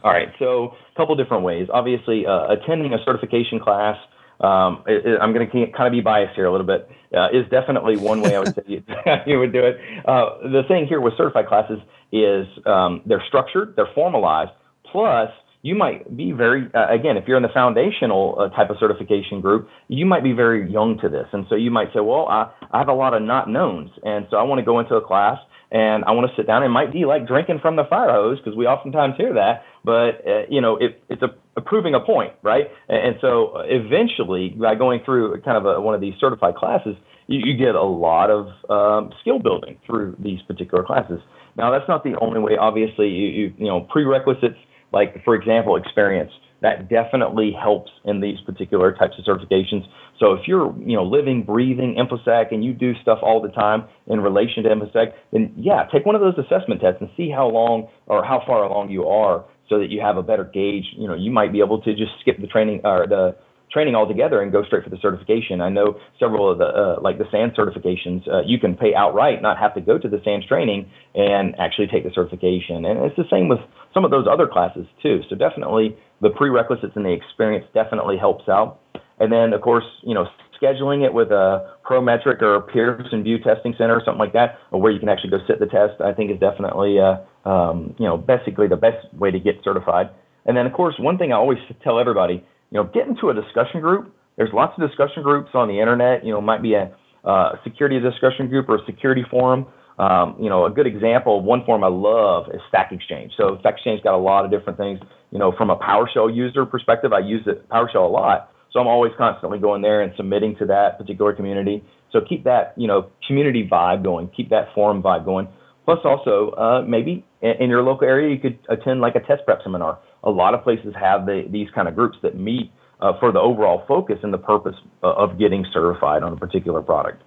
All 0.04 0.12
right, 0.12 0.30
so 0.38 0.76
a 0.94 0.98
couple 0.98 1.16
different 1.16 1.44
ways. 1.44 1.68
Obviously, 1.74 2.26
uh, 2.26 2.48
attending 2.54 2.94
a 2.94 3.04
certification 3.04 3.60
class 3.60 3.98
um, 4.40 4.84
it, 4.88 5.06
it, 5.06 5.20
I'm 5.22 5.34
going 5.34 5.50
to 5.50 5.68
kind 5.72 5.88
of 5.88 5.92
be 5.92 6.02
biased 6.02 6.36
here 6.36 6.46
a 6.46 6.52
little 6.52 6.68
bit, 6.68 6.90
uh, 7.16 7.30
is 7.30 7.50
definitely 7.50 7.98
one 7.98 8.22
way 8.22 8.36
I 8.36 8.40
would 8.40 8.56
say 8.56 8.62
you, 8.68 8.84
you 9.26 9.40
would 9.40 9.54
do 9.54 9.66
it. 9.66 9.78
Uh, 10.06 10.40
the 10.44 10.64
thing 10.68 10.88
here 10.88 11.02
with 11.02 11.14
certified 11.18 11.48
classes 11.48 11.80
is 12.12 12.48
um, 12.66 13.02
they're 13.06 13.24
structured, 13.28 13.76
they're 13.76 13.90
formalized, 13.94 14.52
plus 14.92 15.30
you 15.62 15.76
might 15.76 16.16
be 16.16 16.32
very, 16.32 16.70
uh, 16.74 16.88
again, 16.90 17.18
if 17.18 17.28
you're 17.28 17.36
in 17.36 17.44
the 17.44 17.50
foundational 17.54 18.38
uh, 18.40 18.56
type 18.56 18.70
of 18.70 18.78
certification 18.80 19.42
group, 19.42 19.68
you 19.90 20.06
might 20.06 20.24
be 20.24 20.32
very 20.32 20.72
young 20.72 20.98
to 21.00 21.10
this. 21.10 21.28
And 21.34 21.46
so 21.50 21.56
you 21.56 21.70
might 21.70 21.90
say, 21.94 22.00
well, 22.00 22.28
I, 22.30 22.52
I 22.72 22.80
have 22.80 22.88
a 22.88 22.94
lot 22.94 23.14
of 23.14 23.22
not 23.22 23.50
knowns. 23.50 23.90
And 24.04 24.26
so 24.32 24.38
I 24.38 24.44
want 24.44 24.60
to 24.60 24.66
go 24.66 24.80
into 24.80 24.96
a 24.96 25.06
class 25.06 25.38
and 25.72 26.06
I 26.06 26.12
want 26.12 26.30
to 26.30 26.36
sit 26.36 26.48
down. 26.48 26.64
It 26.64 26.70
might 26.70 26.94
be 26.94 27.06
like 27.06 27.28
drinking 27.28 27.60
from 27.62 27.76
the 27.76 27.84
fire 27.90 28.12
hose 28.12 28.38
because 28.40 28.56
we 28.56 28.66
oftentimes 28.68 29.16
hear 29.18 29.34
that, 29.34 29.64
but 29.84 30.26
uh, 30.28 30.42
you 30.50 30.62
know, 30.62 30.78
it, 30.78 31.02
it's 31.10 31.22
a, 31.22 31.30
a, 31.56 31.62
proving 31.62 31.96
a 31.96 32.00
point, 32.00 32.34
right? 32.44 32.68
And, 32.88 33.08
and 33.08 33.16
so 33.22 33.62
eventually, 33.66 34.50
by 34.50 34.76
going 34.76 35.02
through 35.06 35.42
kind 35.42 35.58
of 35.58 35.66
a, 35.66 35.82
one 35.82 35.96
of 35.96 36.02
these 36.02 36.14
certified 36.20 36.56
classes, 36.56 36.96
you, 37.28 37.40
you 37.44 37.58
get 37.58 37.76
a 37.76 37.84
lot 37.84 38.30
of 38.30 38.48
um, 38.70 39.14
skill 39.22 39.40
building 39.40 39.78
through 39.86 40.16
these 40.20 40.42
particular 40.44 40.84
classes. 40.84 41.20
Now, 41.58 41.72
that's 41.72 41.88
not 41.88 42.04
the 42.04 42.16
only 42.22 42.40
way. 42.40 42.58
Obviously, 42.60 43.08
you, 43.10 43.28
you, 43.28 43.54
you 43.58 43.68
know, 43.68 43.82
prerequisites 43.82 44.58
like, 44.92 45.24
for 45.24 45.36
example, 45.36 45.76
experience 45.76 46.32
that 46.62 46.90
definitely 46.90 47.52
helps 47.58 47.92
in 48.04 48.20
these 48.20 48.40
particular 48.46 48.94
types 48.94 49.14
of 49.18 49.24
certifications. 49.24 49.86
So 50.20 50.34
if 50.34 50.48
you're, 50.48 50.76
you 50.80 50.98
know, 50.98 51.04
living, 51.04 51.44
breathing 51.44 51.96
InfoSec 51.98 52.52
and 52.52 52.66
you 52.66 52.74
do 52.74 52.94
stuff 53.02 53.20
all 53.22 53.42
the 53.42 53.50
time 53.50 53.86
in 54.08 54.20
relation 54.20 54.64
to 54.64 54.70
InfoSec, 54.70 55.14
then 55.32 55.54
yeah, 55.56 55.86
take 55.92 56.06
one 56.06 56.16
of 56.16 56.22
those 56.22 56.38
assessment 56.38 56.82
tests 56.82 56.98
and 57.00 57.10
see 57.16 57.30
how 57.30 57.48
long 57.48 57.88
or 58.08 58.26
how 58.26 58.44
far 58.46 58.64
along 58.64 58.90
you 58.90 59.06
are 59.08 59.46
so 59.70 59.80
that 59.80 59.90
you 59.90 60.02
have 60.02 60.18
a 60.18 60.24
better 60.24 60.44
gauge. 60.44 60.86
You 60.98 61.08
know, 61.08 61.16
you 61.16 61.32
might 61.32 61.52
be 61.52 61.60
able 61.60 61.82
to 61.82 61.92
just 61.96 62.12
skip 62.22 62.42
the 62.42 62.48
training 62.48 62.82
or 62.84 63.08
the 63.08 63.36
training 63.72 63.96
altogether 63.96 64.42
and 64.42 64.52
go 64.52 64.64
straight 64.64 64.84
for 64.84 64.90
the 64.90 64.98
certification. 65.02 65.62
I 65.62 65.70
know 65.70 66.00
several 66.20 66.52
of 66.52 66.58
the 66.58 66.66
uh, 66.66 67.02
like 67.02 67.18
the 67.18 67.26
SANS 67.32 67.54
certifications, 67.54 68.28
uh, 68.28 68.42
you 68.46 68.60
can 68.60 68.76
pay 68.76 68.94
outright, 68.96 69.42
not 69.42 69.58
have 69.60 69.74
to 69.76 69.82
go 69.82 69.98
to 69.98 70.10
the 70.10 70.20
SANS 70.26 70.46
training 70.48 70.90
and 71.14 71.56
actually 71.60 71.88
take 71.88 72.04
the 72.04 72.12
certification. 72.14 72.84
And 72.86 73.00
it's 73.06 73.16
the 73.16 73.30
same 73.32 73.48
with 73.48 73.60
some 73.94 74.04
of 74.04 74.12
those 74.12 74.26
other 74.30 74.48
classes 74.48 74.86
too. 75.02 75.22
So 75.30 75.36
definitely 75.36 75.96
the 76.22 76.30
prerequisites 76.30 76.94
and 76.96 77.06
the 77.06 77.14
experience 77.14 77.66
definitely 77.74 78.18
helps 78.18 78.50
out. 78.50 78.80
And 79.20 79.32
then 79.32 79.54
of 79.54 79.62
course, 79.62 79.86
you 80.04 80.14
know, 80.16 80.26
scheduling 80.62 81.06
it 81.06 81.14
with 81.14 81.32
a 81.32 81.74
Prometric 81.86 82.42
or 82.42 82.56
a 82.56 82.62
Pearson 82.62 83.24
VUE 83.24 83.40
Testing 83.40 83.74
Center 83.78 83.96
or 83.96 84.02
something 84.04 84.20
like 84.20 84.34
that, 84.34 84.60
where 84.72 84.92
you 84.92 85.00
can 85.00 85.10
actually 85.10 85.32
go 85.32 85.40
sit 85.48 85.60
the 85.60 85.66
test, 85.66 86.02
I 86.02 86.14
think 86.14 86.32
is 86.32 86.40
definitely, 86.40 87.00
uh, 87.00 87.18
um, 87.50 87.96
you 87.98 88.06
know, 88.06 88.18
basically 88.18 88.68
the 88.68 88.78
best 88.78 89.12
way 89.14 89.32
to 89.32 89.40
get 89.40 89.56
certified. 89.64 90.10
And 90.46 90.56
then 90.58 90.66
of 90.66 90.74
course, 90.74 90.96
one 91.00 91.18
thing 91.18 91.32
I 91.32 91.36
always 91.36 91.60
tell 91.84 92.00
everybody, 92.00 92.44
you 92.72 92.78
know, 92.78 92.84
get 92.84 93.08
into 93.08 93.30
a 93.30 93.34
discussion 93.34 93.82
group. 93.82 94.14
There's 94.38 94.52
lots 94.54 94.74
of 94.78 94.88
discussion 94.88 95.24
groups 95.24 95.50
on 95.54 95.68
the 95.68 95.80
internet. 95.80 96.26
You 96.26 96.32
know, 96.32 96.42
might 96.42 96.62
be 96.62 96.74
a 96.74 96.92
uh, 97.24 97.56
security 97.64 98.00
discussion 98.00 98.48
group 98.48 98.70
or 98.70 98.76
a 98.76 98.86
security 98.86 99.26
forum. 99.30 99.68
Um, 99.98 100.38
you 100.40 100.50
know, 100.50 100.66
a 100.66 100.70
good 100.70 100.88
example 100.88 101.40
of 101.40 101.44
one 101.44 101.66
forum 101.66 101.84
I 101.84 101.88
love 101.88 102.46
is 102.54 102.62
Stack 102.70 102.94
Exchange. 102.94 103.34
So 103.36 103.58
Stack 103.60 103.76
Exchange 103.76 104.02
got 104.02 104.14
a 104.14 104.18
lot 104.18 104.46
of 104.46 104.52
different 104.52 104.78
things. 104.78 105.00
You 105.32 105.40
know, 105.40 105.52
from 105.52 105.70
a 105.70 105.76
PowerShell 105.76 106.34
user 106.34 106.66
perspective, 106.66 107.12
I 107.12 107.20
use 107.20 107.44
it 107.48 107.68
PowerShell 107.70 108.06
a 108.06 108.12
lot. 108.12 108.52
So 108.72 108.80
I'm 108.80 108.88
always 108.88 109.12
constantly 109.18 109.60
going 109.60 109.82
there 109.82 110.02
and 110.02 110.14
submitting 110.16 110.56
to 110.58 110.66
that 110.68 110.98
particular 110.98 111.34
community. 111.34 111.84
So 112.12 112.22
keep 112.22 112.44
that, 112.44 112.74
you 112.78 112.88
know, 112.88 113.10
community 113.28 113.68
vibe 113.68 114.04
going. 114.04 114.30
Keep 114.30 114.50
that 114.50 114.74
forum 114.74 115.02
vibe 115.02 115.26
going. 115.26 115.48
Plus, 115.86 116.00
also 116.04 116.52
uh, 116.52 116.86
maybe 116.88 117.26
in, 117.42 117.52
in 117.60 117.70
your 117.70 117.82
local 117.82 118.08
area, 118.08 118.34
you 118.34 118.40
could 118.40 118.60
attend 118.70 119.02
like 119.02 119.16
a 119.16 119.22
test 119.22 119.44
prep 119.46 119.62
seminar. 119.64 120.00
A 120.24 120.30
lot 120.30 120.54
of 120.54 120.64
places 120.64 120.94
have 121.00 121.26
the, 121.26 121.48
these 121.50 121.68
kind 121.74 121.88
of 121.88 121.96
groups 121.96 122.18
that 122.22 122.38
meet 122.38 122.72
uh, 123.02 123.18
for 123.20 123.32
the 123.32 123.40
overall 123.40 123.84
focus 123.88 124.20
and 124.24 124.34
the 124.34 124.38
purpose 124.38 124.76
uh, 125.04 125.14
of 125.14 125.40
getting 125.40 125.66
certified 125.74 126.22
on 126.22 126.34
a 126.34 126.36
particular 126.36 126.82
product. 126.82 127.24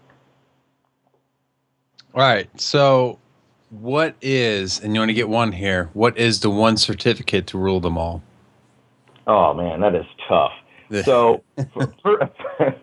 All 2.14 2.20
right. 2.20 2.48
So, 2.60 3.18
what 3.70 4.14
is, 4.20 4.80
and 4.80 4.94
you 4.94 5.00
want 5.00 5.08
to 5.08 5.14
get 5.14 5.30
one 5.30 5.52
here, 5.52 5.88
what 5.94 6.18
is 6.18 6.40
the 6.40 6.50
one 6.50 6.76
certificate 6.76 7.46
to 7.48 7.58
rule 7.58 7.80
them 7.80 7.96
all? 7.96 8.22
Oh, 9.26 9.54
man, 9.54 9.80
that 9.80 9.94
is 9.94 10.04
tough. 10.28 10.52
so, 11.04 11.42
for, 11.72 11.94
for, 12.58 12.76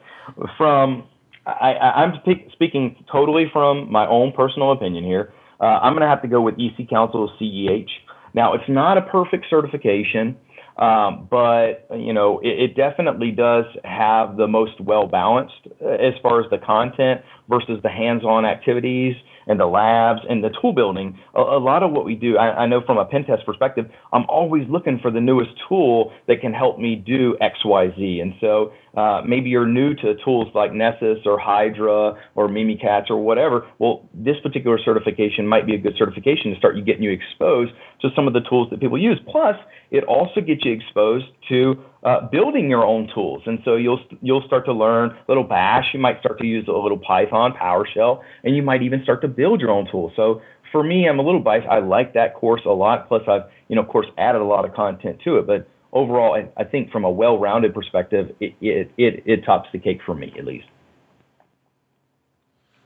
from, 0.58 1.08
I, 1.46 2.04
am 2.04 2.14
speaking 2.54 3.04
totally 3.12 3.46
from 3.52 3.92
my 3.92 4.08
own 4.08 4.32
personal 4.32 4.72
opinion 4.72 5.04
here. 5.04 5.34
Uh, 5.60 5.66
I'm 5.66 5.94
going 5.94 6.02
to 6.02 6.08
have 6.08 6.22
to 6.22 6.28
go 6.28 6.42
with 6.42 6.56
EC 6.60 6.90
Council 6.90 7.32
CEH. 7.40 7.90
Now, 8.34 8.54
it's 8.54 8.70
not 8.70 8.98
a 8.98 9.02
perfect 9.02 9.46
certification. 9.50 10.38
Um, 10.80 11.28
but 11.30 11.88
you 11.94 12.14
know, 12.14 12.40
it, 12.40 12.72
it, 12.72 12.76
definitely 12.76 13.32
does 13.32 13.66
have 13.84 14.38
the 14.38 14.48
most 14.48 14.80
well 14.80 15.08
balanced 15.08 15.68
uh, 15.82 15.90
as 15.90 16.14
far 16.24 16.42
as 16.42 16.50
the 16.52 16.58
content 16.58 17.20
versus 17.50 17.80
the 17.84 17.90
hands-on 17.90 18.46
activities 18.46 19.16
and 19.48 19.60
the 19.60 19.66
labs 19.66 20.22
and 20.30 20.44
the 20.44 20.50
tool 20.62 20.74
building. 20.74 21.18
A, 21.36 21.42
a 21.42 21.60
lot 21.60 21.82
of 21.82 21.92
what 21.92 22.06
we 22.06 22.14
do, 22.14 22.38
I, 22.38 22.64
I, 22.64 22.68
know 22.68 22.82
from 22.86 22.98
a 22.98 23.06
pen 23.06 23.26
test 23.26 23.46
perspective, 23.46 23.86
I'm 24.14 24.26
always 24.30 24.64
looking 24.70 25.00
for 25.02 25.10
the 25.10 25.20
newest 25.20 25.52
tool 25.68 26.14
that 26.28 26.40
can 26.40 26.54
help 26.54 26.78
me 26.78 26.96
do 26.96 27.36
X, 27.42 27.58
Y, 27.66 27.88
Z. 27.98 28.20
And 28.22 28.34
so 28.40 28.72
uh, 28.96 29.22
maybe 29.28 29.50
you're 29.50 29.68
new 29.68 29.96
to 29.96 30.14
tools 30.24 30.48
like 30.54 30.72
Nessus 30.74 31.20
or 31.26 31.40
Hydra 31.40 32.14
or 32.36 32.48
Mimikatz 32.48 33.10
or 33.10 33.18
whatever. 33.18 33.68
Well, 33.80 34.08
this 34.14 34.36
particular 34.44 34.78
certification 34.84 35.48
might 35.48 35.66
be 35.66 35.74
a 35.74 35.80
good 35.80 35.96
certification 35.98 36.52
to 36.52 36.58
start 36.58 36.78
you 36.78 36.84
getting 36.84 37.04
you 37.04 37.12
exposed 37.12 37.72
to 38.02 38.10
some 38.16 38.28
of 38.28 38.34
the 38.34 38.42
tools 38.48 38.70
that 38.70 38.80
people 38.80 39.02
use. 39.02 39.20
Plus, 39.28 39.56
it 39.90 40.04
also 40.04 40.42
gets 40.42 40.64
you 40.64 40.74
exposed 40.74 41.26
to 41.50 41.84
uh, 42.04 42.22
building 42.30 42.70
your 42.70 42.86
own 42.86 43.10
tools. 43.14 43.44
And 43.46 43.60
so 43.66 43.76
you'll 43.76 44.00
you'll 44.22 44.46
start 44.48 44.66
to 44.66 44.74
learn 44.74 45.10
a 45.10 45.18
little 45.28 45.44
Bash. 45.44 45.94
You 45.94 46.00
might 46.00 46.20
start 46.20 46.40
to 46.40 46.46
use 46.46 46.68
a 46.68 46.72
little 46.72 46.98
Python, 46.98 47.54
PowerShell, 47.54 48.24
and 48.44 48.56
you 48.56 48.64
might 48.64 48.82
even 48.82 49.04
start 49.04 49.22
to 49.22 49.28
build 49.28 49.62
your 49.62 49.72
own 49.72 49.90
tools. 49.90 50.14
So 50.16 50.42
for 50.72 50.84
me, 50.84 51.08
I'm 51.08 51.20
a 51.20 51.24
little 51.24 51.42
biased. 51.42 51.68
I 51.68 51.80
like 51.80 52.14
that 52.14 52.36
course 52.36 52.62
a 52.66 52.70
lot. 52.72 53.08
Plus, 53.08 53.24
I've 53.28 53.44
you 53.68 53.76
know 53.76 53.82
of 53.82 53.88
course 53.90 54.08
added 54.18 54.42
a 54.42 54.46
lot 54.46 54.66
of 54.66 54.74
content 54.74 55.20
to 55.26 55.38
it. 55.38 55.48
But 55.48 55.68
overall, 55.92 56.36
I, 56.36 56.48
I 56.62 56.64
think 56.64 56.92
from 56.92 57.04
a 57.04 57.12
well-rounded 57.12 57.74
perspective, 57.74 58.34
it, 58.40 58.56
it 58.62 58.92
it 58.98 59.24
it 59.26 59.46
tops 59.46 59.70
the 59.72 59.80
cake 59.80 60.02
for 60.06 60.16
me 60.16 60.34
at 60.38 60.46
least. 60.46 60.68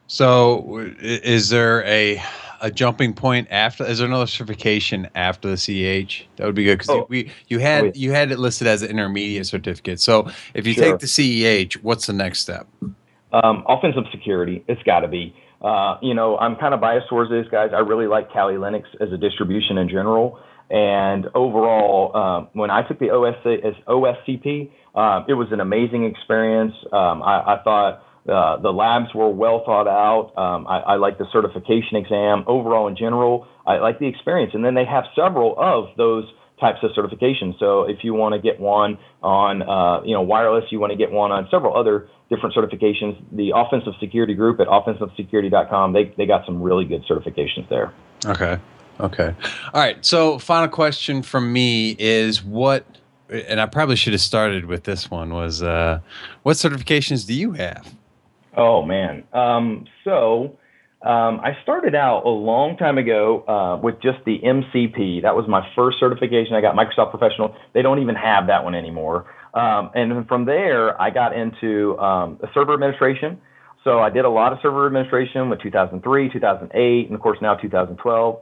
So, 0.08 0.80
is 1.00 1.50
there 1.50 1.84
a 1.86 2.22
a 2.64 2.72
jumping 2.72 3.14
point 3.14 3.48
after? 3.52 3.86
Is 3.86 4.00
there 4.00 4.08
another 4.08 4.26
certification 4.26 5.08
after 5.14 5.50
the 5.50 5.56
CEH? 5.58 6.24
That 6.38 6.46
would 6.48 6.56
be 6.56 6.64
good 6.64 6.80
because 6.80 6.90
Oh. 6.90 7.06
we 7.10 7.30
you 7.48 7.60
had 7.60 7.82
Oh, 7.84 7.86
yeah. 7.88 7.92
you 7.96 8.12
had 8.14 8.32
it 8.32 8.40
listed 8.40 8.68
as 8.68 8.82
an 8.82 8.90
intermediate 8.90 9.46
certificate. 9.46 10.00
So 10.00 10.28
if 10.56 10.66
you 10.66 10.74
Sure. 10.74 10.84
take 10.86 11.00
the 11.00 11.08
CEH, 11.08 11.76
what's 11.84 12.08
the 12.08 12.14
next 12.14 12.40
step? 12.40 12.66
Um, 13.32 13.64
offensive 13.68 14.06
security, 14.12 14.64
it's 14.68 14.82
got 14.84 15.02
to 15.02 15.08
be. 15.08 15.36
Uh, 15.62 15.98
you 16.02 16.14
know, 16.14 16.38
I'm 16.38 16.56
kind 16.56 16.74
of 16.74 16.82
biased 16.82 17.08
towards 17.10 17.30
this, 17.30 17.48
guys. 17.52 17.72
I 17.74 17.80
really 17.80 18.08
like 18.08 18.32
Kali 18.34 18.56
Linux 18.56 18.84
as 19.00 19.12
a 19.12 19.18
distribution 19.18 19.78
in 19.78 19.88
general. 19.90 20.40
And 20.70 21.28
overall, 21.36 22.16
um, 22.18 22.48
when 22.54 22.70
I 22.72 22.82
took 22.82 23.00
the 23.00 23.08
OSC, 23.10 23.64
as 23.64 23.74
OSCP, 23.88 24.70
um, 24.96 25.26
it 25.28 25.34
was 25.34 25.52
an 25.52 25.60
amazing 25.60 26.06
experience. 26.06 26.74
Um, 26.92 27.22
I, 27.24 27.56
I 27.56 27.62
thought 27.64 28.04
uh, 28.28 28.58
the 28.58 28.72
labs 28.72 29.14
were 29.14 29.30
well 29.30 29.64
thought 29.66 29.88
out. 29.88 30.32
Um, 30.38 30.66
I, 30.68 30.80
I 30.80 30.96
like 30.96 31.18
the 31.18 31.26
certification 31.32 31.98
exam. 31.98 32.46
Overall, 32.48 32.88
in 32.88 32.96
general, 32.96 33.48
I 33.66 33.78
like 33.78 34.00
the 34.00 34.08
experience. 34.08 34.54
And 34.54 34.64
then 34.64 34.76
they 34.76 34.86
have 34.86 35.04
several 35.16 35.56
of 35.58 35.96
those 35.98 36.26
types 36.60 36.80
of 36.84 36.92
certifications. 36.92 37.60
So 37.60 37.84
if 37.84 38.00
you 38.04 38.14
want 38.14 38.34
to 38.34 38.42
get 38.42 38.60
one 38.60 38.98
on, 39.22 39.62
uh, 39.62 40.04
you 40.06 40.14
know, 40.14 40.22
wireless, 40.22 40.66
you 40.70 40.80
want 40.80 40.92
to 40.92 40.98
get 40.98 41.12
one 41.12 41.32
on 41.32 41.48
several 41.52 41.76
other 41.76 42.08
different 42.30 42.56
certifications. 42.56 43.22
The 43.34 43.52
Offensive 43.54 43.94
Security 44.00 44.34
Group 44.34 44.62
at 44.62 44.68
offensivesecurity.com, 44.68 45.92
they, 45.92 46.14
they 46.18 46.26
got 46.26 46.46
some 46.46 46.62
really 46.62 46.86
good 46.86 47.04
certifications 47.06 47.68
there. 47.70 47.94
Okay. 48.26 48.58
Okay. 49.02 49.36
All 49.74 49.82
right. 49.82 50.06
So 50.06 50.40
final 50.40 50.70
question 50.70 51.24
from 51.24 51.52
me 51.52 51.96
is 52.00 52.44
what 52.44 52.86
and 53.30 53.60
I 53.60 53.66
probably 53.66 53.96
should 53.96 54.14
have 54.14 54.22
started 54.22 54.66
with 54.66 54.84
this 54.84 55.10
one 55.10 55.34
was 55.34 55.64
uh, 55.64 56.00
what 56.44 56.56
certifications 56.58 57.26
do 57.26 57.34
you 57.34 57.54
have? 57.54 57.94
Oh 58.56 58.84
man. 58.84 59.24
Um, 59.34 59.86
so 60.04 60.58
um, 61.02 61.42
I 61.42 61.58
started 61.64 61.96
out 61.96 62.24
a 62.26 62.30
long 62.30 62.78
time 62.78 62.98
ago 62.98 63.44
uh, 63.48 63.82
with 63.82 63.96
just 64.02 64.20
the 64.26 64.40
MCP. 64.40 65.24
That 65.24 65.36
was 65.36 65.46
my 65.48 65.68
first 65.76 66.00
certification. 66.00 66.56
I 66.56 66.62
got 66.62 66.76
Microsoft 66.76 67.10
Professional. 67.10 67.56
They 67.74 67.82
don't 67.82 68.02
even 68.02 68.16
have 68.16 68.48
that 68.48 68.64
one 68.64 68.76
anymore. 68.76 69.26
Um, 69.54 69.92
and 69.96 70.28
from 70.28 70.46
there, 70.46 71.00
I 71.02 71.10
got 71.10 71.36
into 71.38 71.98
um, 72.00 72.40
server 72.54 72.74
administration. 72.74 73.42
So 73.84 74.00
I 74.00 74.10
did 74.10 74.24
a 74.24 74.30
lot 74.30 74.54
of 74.54 74.60
server 74.62 74.88
administration 74.88 75.50
with 75.50 75.62
2003, 75.62 76.30
2008, 76.32 77.06
and 77.08 77.16
of 77.16 77.22
course 77.22 77.38
now 77.42 77.56
2012. 77.56 78.40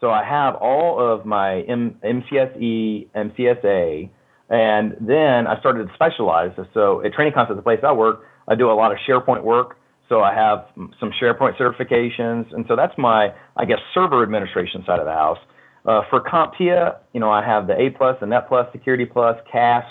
So 0.00 0.10
I 0.10 0.24
have 0.24 0.56
all 0.56 1.00
of 1.00 1.24
my 1.24 1.62
M- 1.62 1.96
MCSE, 2.04 3.08
MCSA, 3.16 4.10
and 4.50 4.96
then 5.00 5.46
I 5.46 5.58
started 5.60 5.88
to 5.88 5.94
specialize. 5.94 6.50
So 6.74 7.02
at 7.04 7.14
Training 7.14 7.32
Concepts, 7.32 7.56
the 7.56 7.62
place 7.62 7.80
I 7.82 7.92
work, 7.92 8.24
I 8.52 8.54
do 8.54 8.70
a 8.70 8.74
lot 8.74 8.92
of 8.92 8.98
SharePoint 9.08 9.42
work. 9.42 9.78
So 10.08 10.20
I 10.20 10.34
have 10.34 10.66
some 10.76 11.10
SharePoint 11.20 11.56
certifications, 11.56 12.52
and 12.54 12.66
so 12.68 12.76
that's 12.76 12.92
my, 12.98 13.32
I 13.56 13.64
guess, 13.64 13.78
server 13.94 14.22
administration 14.22 14.84
side 14.86 14.98
of 14.98 15.06
the 15.06 15.12
house. 15.12 15.38
Uh, 15.86 16.02
for 16.10 16.20
CompTIA, 16.20 16.98
you 17.14 17.20
know, 17.20 17.30
I 17.30 17.42
have 17.42 17.66
the 17.66 17.72
A 17.72 17.90
plus, 17.96 18.18
the 18.20 18.26
Net 18.26 18.46
plus, 18.46 18.70
Security 18.72 19.06
plus, 19.06 19.38
CASP. 19.50 19.88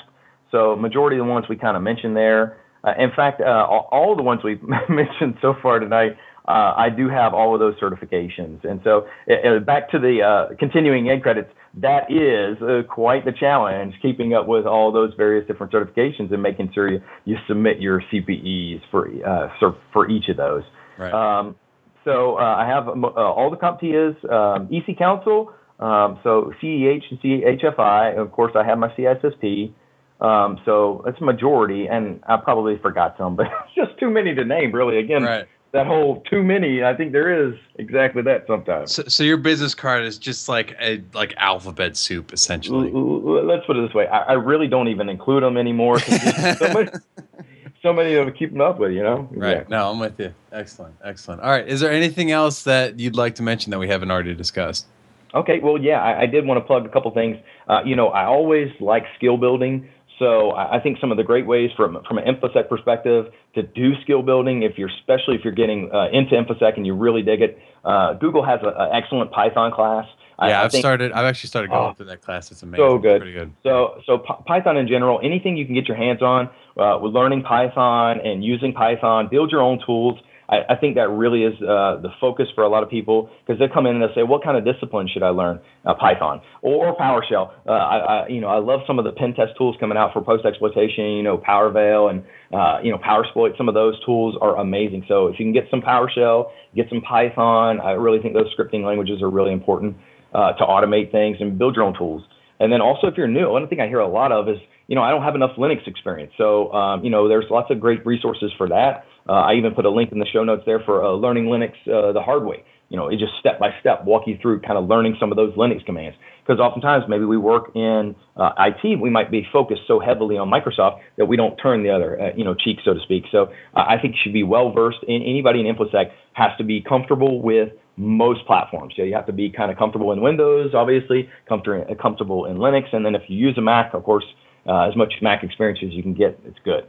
So 0.52 0.76
majority 0.76 1.18
of 1.18 1.26
the 1.26 1.32
ones 1.32 1.48
we 1.50 1.56
kind 1.56 1.76
of 1.76 1.82
mentioned 1.82 2.16
there. 2.16 2.58
Uh, 2.84 2.94
in 3.00 3.10
fact, 3.16 3.42
uh, 3.42 3.46
all, 3.46 3.90
all 3.92 4.16
the 4.16 4.22
ones 4.22 4.42
we've 4.44 4.62
mentioned 4.90 5.38
so 5.42 5.56
far 5.62 5.80
tonight, 5.80 6.16
uh, 6.48 6.74
I 6.76 6.90
do 6.90 7.08
have 7.10 7.34
all 7.34 7.54
of 7.54 7.60
those 7.60 7.76
certifications. 7.76 8.64
And 8.64 8.82
so 8.84 9.08
uh, 9.30 9.60
back 9.60 9.92
to 9.92 10.00
the 10.00 10.22
uh, 10.22 10.56
continuing 10.58 11.10
ed 11.10 11.22
credits, 11.22 11.52
that 11.76 12.12
is 12.12 12.62
uh, 12.62 12.82
quite 12.92 13.26
the 13.26 13.32
challenge, 13.32 13.94
keeping 14.02 14.34
up 14.34 14.48
with 14.48 14.66
all 14.66 14.92
those 14.92 15.14
various 15.16 15.48
different 15.48 15.72
certifications 15.72 16.34
and 16.34 16.42
making 16.42 16.72
sure 16.74 16.92
you, 16.92 17.02
you 17.26 17.38
submit 17.48 17.80
your 17.80 18.02
CPEs 18.12 18.82
for 18.90 19.08
uh, 19.26 19.72
for, 19.94 20.10
each 20.10 20.28
of 20.28 20.38
those. 20.38 20.64
Right. 20.98 21.14
Um, 21.14 21.56
so 22.04 22.38
uh, 22.38 22.42
I 22.42 22.68
have 22.68 22.88
uh, 22.88 22.92
all 22.92 23.50
the 23.52 23.58
CompTIAs, 23.58 24.32
um, 24.32 24.70
EC 24.72 24.98
Council, 24.98 25.54
um, 25.80 26.20
so 26.24 26.52
CEH 26.62 27.04
and 27.10 27.22
CHFI. 27.22 28.18
Of 28.18 28.32
course, 28.32 28.54
I 28.56 28.66
have 28.66 28.78
my 28.78 28.90
CISSP. 28.90 29.74
Um, 30.20 30.60
so 30.66 31.04
it's 31.08 31.20
a 31.20 31.24
majority, 31.24 31.88
and 31.88 32.22
I 32.28 32.38
probably 32.38 32.78
forgot 32.80 33.16
some, 33.18 33.36
but 33.36 33.48
it's 33.48 33.76
just 33.76 34.00
too 34.00 34.10
many 34.10 34.36
to 34.36 34.46
name, 34.46 34.72
really. 34.72 35.00
Again, 35.00 35.24
right. 35.24 35.48
That 35.72 35.88
whole 35.88 36.22
too 36.30 36.44
many, 36.44 36.84
I 36.84 36.96
think 36.96 37.12
there 37.14 37.48
is 37.48 37.56
exactly 37.76 38.22
that 38.24 38.46
sometimes. 38.48 38.94
So, 38.94 39.04
so 39.08 39.24
your 39.24 39.38
business 39.38 39.74
card 39.74 40.04
is 40.04 40.18
just 40.18 40.50
like 40.50 40.76
a 40.80 41.02
like 41.14 41.34
alphabet 41.38 41.96
soup 41.96 42.34
essentially. 42.34 42.92
Let's 42.92 43.66
put 43.66 43.78
it 43.78 43.88
this 43.88 43.94
way: 43.94 44.08
I, 44.08 44.20
I 44.20 44.34
really 44.34 44.68
don't 44.68 44.90
even 44.90 45.08
include 45.08 45.44
them 45.44 45.58
anymore. 45.58 46.00
there's 46.00 46.60
so 46.60 46.74
many, 46.74 46.90
so 47.82 47.94
many 47.94 48.14
of 48.16 48.26
them 48.26 48.36
keeping 48.36 48.60
up 48.60 48.80
with, 48.80 48.92
you 48.92 49.04
know. 49.04 49.30
Right. 49.32 49.52
Exactly. 49.52 49.78
No, 49.78 49.92
I'm 49.92 50.00
with 50.00 50.20
you. 50.20 50.34
Excellent. 50.52 50.96
Excellent. 51.04 51.42
All 51.42 51.50
right. 51.50 51.68
Is 51.68 51.80
there 51.80 51.92
anything 51.92 52.32
else 52.32 52.64
that 52.64 53.00
you'd 53.00 53.16
like 53.16 53.36
to 53.36 53.44
mention 53.44 53.72
that 53.72 53.80
we 53.80 53.88
haven't 53.88 54.12
already 54.12 54.36
discussed? 54.36 54.88
Okay, 55.34 55.60
well, 55.60 55.78
yeah, 55.78 56.02
I, 56.02 56.22
I 56.22 56.26
did 56.26 56.46
want 56.46 56.58
to 56.58 56.66
plug 56.66 56.86
a 56.86 56.90
couple 56.90 57.10
things. 57.12 57.38
Uh, 57.68 57.82
you 57.86 57.96
know, 57.96 58.10
I 58.10 58.26
always 58.26 58.70
like 58.82 59.06
skill 59.16 59.38
building. 59.38 59.88
So 60.22 60.52
I, 60.52 60.80
think 60.80 61.00
some 61.02 61.10
of 61.10 61.18
the 61.18 61.24
great 61.24 61.48
ways 61.48 61.72
from 61.76 61.98
from 62.08 62.20
an 62.20 62.26
InfoSec 62.32 62.70
perspective 62.70 63.26
to 63.56 63.64
do 63.64 64.00
skill 64.04 64.22
building, 64.22 64.62
if 64.62 64.78
you're 64.78 64.92
especially 65.00 65.34
if 65.34 65.44
you're 65.44 65.52
getting 65.64 65.90
uh, 65.92 66.10
into 66.14 66.36
InfoSec 66.36 66.78
and 66.78 66.86
you 66.86 66.94
really 66.94 67.24
dig 67.24 67.42
it, 67.42 67.58
uh, 67.84 68.14
Google 68.14 68.46
has 68.46 68.60
an 68.62 68.72
excellent 68.94 69.32
Python 69.32 69.72
class. 69.72 70.06
Yeah, 70.40 70.62
I 70.62 70.66
I've 70.66 70.72
think- 70.72 70.84
started. 70.84 71.12
I've 71.12 71.26
actually 71.26 71.48
started 71.50 71.72
going 71.72 71.90
Oh, 71.90 71.94
through 71.94 72.06
that 72.08 72.22
class. 72.22 72.52
It's 72.52 72.62
amazing. 72.62 72.86
so 72.86 72.96
It's 72.98 73.02
good. 73.04 73.22
pretty 73.22 73.34
good. 73.34 73.52
So, 73.64 74.00
so 74.06 74.20
P- 74.20 74.34
Python 74.46 74.78
in 74.78 74.88
general, 74.88 75.20
anything 75.24 75.58
you 75.58 75.66
can 75.66 75.74
get 75.74 75.88
your 75.88 75.98
hands 75.98 76.22
on, 76.22 76.50
uh, 76.78 77.00
with 77.02 77.14
learning 77.14 77.42
Python 77.42 78.20
and 78.24 78.44
using 78.44 78.74
Python, 78.74 79.28
build 79.30 79.52
your 79.52 79.62
own 79.62 79.80
tools. 79.86 80.20
I, 80.52 80.74
I 80.74 80.76
think 80.76 80.96
that 80.96 81.10
really 81.10 81.44
is 81.44 81.54
uh, 81.62 81.98
the 82.02 82.10
focus 82.20 82.48
for 82.54 82.64
a 82.64 82.70
lot 82.70 82.84
of 82.84 82.90
people 82.90 83.30
because 83.46 83.60
they 83.60 83.68
come 83.74 83.86
in 83.86 83.96
and 83.96 84.04
they 84.04 84.14
say, 84.14 84.24
"What 84.24 84.44
kind 84.44 84.58
of 84.58 84.66
discipline 84.66 85.08
should 85.12 85.24
I 85.24 85.30
learn?" 85.30 85.60
Uh, 85.86 85.94
Python 85.96 86.42
or, 86.62 86.96
PowerShell. 86.96 87.52
Uh, 87.66 87.72
I, 87.72 87.98
I, 87.98 88.28
you 88.28 88.42
know, 88.42 88.48
I 88.48 88.60
love 88.60 88.82
some 88.86 89.00
of 89.00 89.06
the 89.06 89.12
pen 89.12 89.34
test 89.34 89.54
tools 89.58 89.76
coming 89.80 89.98
out 89.98 90.14
for 90.14 90.22
post 90.22 90.46
exploitation. 90.46 91.06
You 91.06 91.24
know, 91.24 91.38
PowerVeil 91.38 92.12
and 92.12 92.24
uh, 92.54 92.80
you 92.84 92.92
know 92.92 92.98
PowerSploit. 92.98 93.58
Some 93.58 93.70
of 93.70 93.74
those 93.74 93.96
tools 94.06 94.36
are 94.42 94.58
amazing. 94.58 95.06
So 95.08 95.28
if 95.28 95.40
you 95.40 95.46
can 95.46 95.54
get 95.54 95.66
some 95.72 95.82
PowerShell, 95.82 96.52
get 96.76 96.88
some 96.90 97.02
Python, 97.02 97.80
I 97.80 97.92
really 97.92 98.22
think 98.22 98.34
those 98.34 98.54
scripting 98.56 98.86
languages 98.86 99.22
are 99.22 99.30
really 99.30 99.54
important 99.54 99.96
uh, 100.34 100.54
to 100.54 100.64
automate 100.64 101.12
things 101.12 101.38
and 101.40 101.58
build 101.58 101.76
your 101.76 101.86
own 101.86 101.98
tools. 101.98 102.24
And 102.60 102.72
then 102.72 102.80
also, 102.80 103.08
if 103.08 103.16
you're 103.18 103.28
new, 103.28 103.50
one 103.50 103.68
thing 103.68 103.80
I 103.80 103.88
hear 103.88 104.00
a 104.00 104.08
lot 104.08 104.32
of 104.32 104.48
is, 104.48 104.58
you 104.88 104.96
know, 104.96 105.02
I 105.02 105.10
don't 105.10 105.24
have 105.24 105.34
enough 105.34 105.52
Linux 105.58 105.88
experience. 105.88 106.32
So, 106.38 106.72
um, 106.74 107.04
you 107.04 107.10
know, 107.10 107.28
there's 107.28 107.46
lots 107.50 107.72
of 107.72 107.80
great 107.80 108.06
resources 108.06 108.52
for 108.56 108.70
that. 108.70 109.06
Uh, 109.28 109.34
I 109.34 109.54
even 109.54 109.74
put 109.74 109.86
a 109.86 109.90
link 109.90 110.12
in 110.12 110.20
the 110.20 110.26
show 110.26 110.44
notes 110.44 110.64
there 110.66 110.80
for 110.80 111.04
uh, 111.04 111.12
learning 111.12 111.46
Linux 111.46 111.74
uh, 111.88 112.12
the 112.12 112.22
hard 112.22 112.46
way. 112.46 112.64
You 112.90 112.98
know, 112.98 113.08
it 113.08 113.20
just 113.20 113.32
step 113.40 113.58
by 113.58 113.70
step 113.80 114.04
walk 114.04 114.24
you 114.28 114.38
through 114.42 114.62
kind 114.62 114.78
of 114.78 114.90
learning 114.90 115.16
some 115.18 115.32
of 115.32 115.38
those 115.38 115.54
Linux 115.54 115.86
commands. 115.86 116.18
Because 116.44 116.60
oftentimes 116.60 117.06
maybe 117.08 117.24
we 117.24 117.38
work 117.38 117.72
in 117.74 118.16
uh, 118.36 118.52
IT, 118.60 119.00
we 119.00 119.10
might 119.10 119.32
be 119.32 119.48
focused 119.54 119.84
so 119.88 120.00
heavily 120.00 120.38
on 120.38 120.50
Microsoft 120.50 121.00
that 121.18 121.26
we 121.26 121.38
don't 121.38 121.56
turn 121.56 121.84
the 121.84 121.90
other, 121.90 122.20
uh, 122.20 122.30
you 122.36 122.44
know, 122.44 122.54
cheek, 122.54 122.80
so 122.84 122.94
to 122.94 123.00
speak. 123.00 123.24
So 123.32 123.44
uh, 123.76 123.86
I 123.88 123.96
think 124.02 124.16
you 124.16 124.20
should 124.22 124.34
be 124.34 124.44
well 124.44 124.74
versed 124.74 125.04
in 125.08 125.22
anybody 125.22 125.62
in 125.62 125.74
InfoSec 125.74 126.12
has 126.34 126.52
to 126.58 126.66
be 126.66 126.82
comfortable 126.82 127.42
with 127.42 127.70
most 127.96 128.46
platforms. 128.46 128.94
So 128.98 129.04
you 129.04 129.14
have 129.14 129.28
to 129.28 129.34
be 129.34 129.50
kind 129.50 129.72
of 129.72 129.78
comfortable 129.78 130.12
in 130.12 130.22
Windows, 130.22 130.74
obviously, 130.74 131.30
comfortable 131.48 131.96
comfortable 132.02 132.46
in 132.46 132.58
Linux, 132.58 132.94
and 132.94 133.06
then 133.06 133.16
if 133.16 133.22
you 133.28 133.38
use 133.38 133.58
a 133.58 133.62
Mac, 133.62 133.94
of 133.94 134.04
course, 134.04 134.26
uh, 134.68 134.90
as 134.90 134.96
much 134.96 135.14
Mac 135.22 135.44
experience 135.44 135.80
as 135.84 135.92
you 135.92 136.04
can 136.04 136.14
get, 136.14 136.40
it's 136.46 136.60
good. 136.66 136.84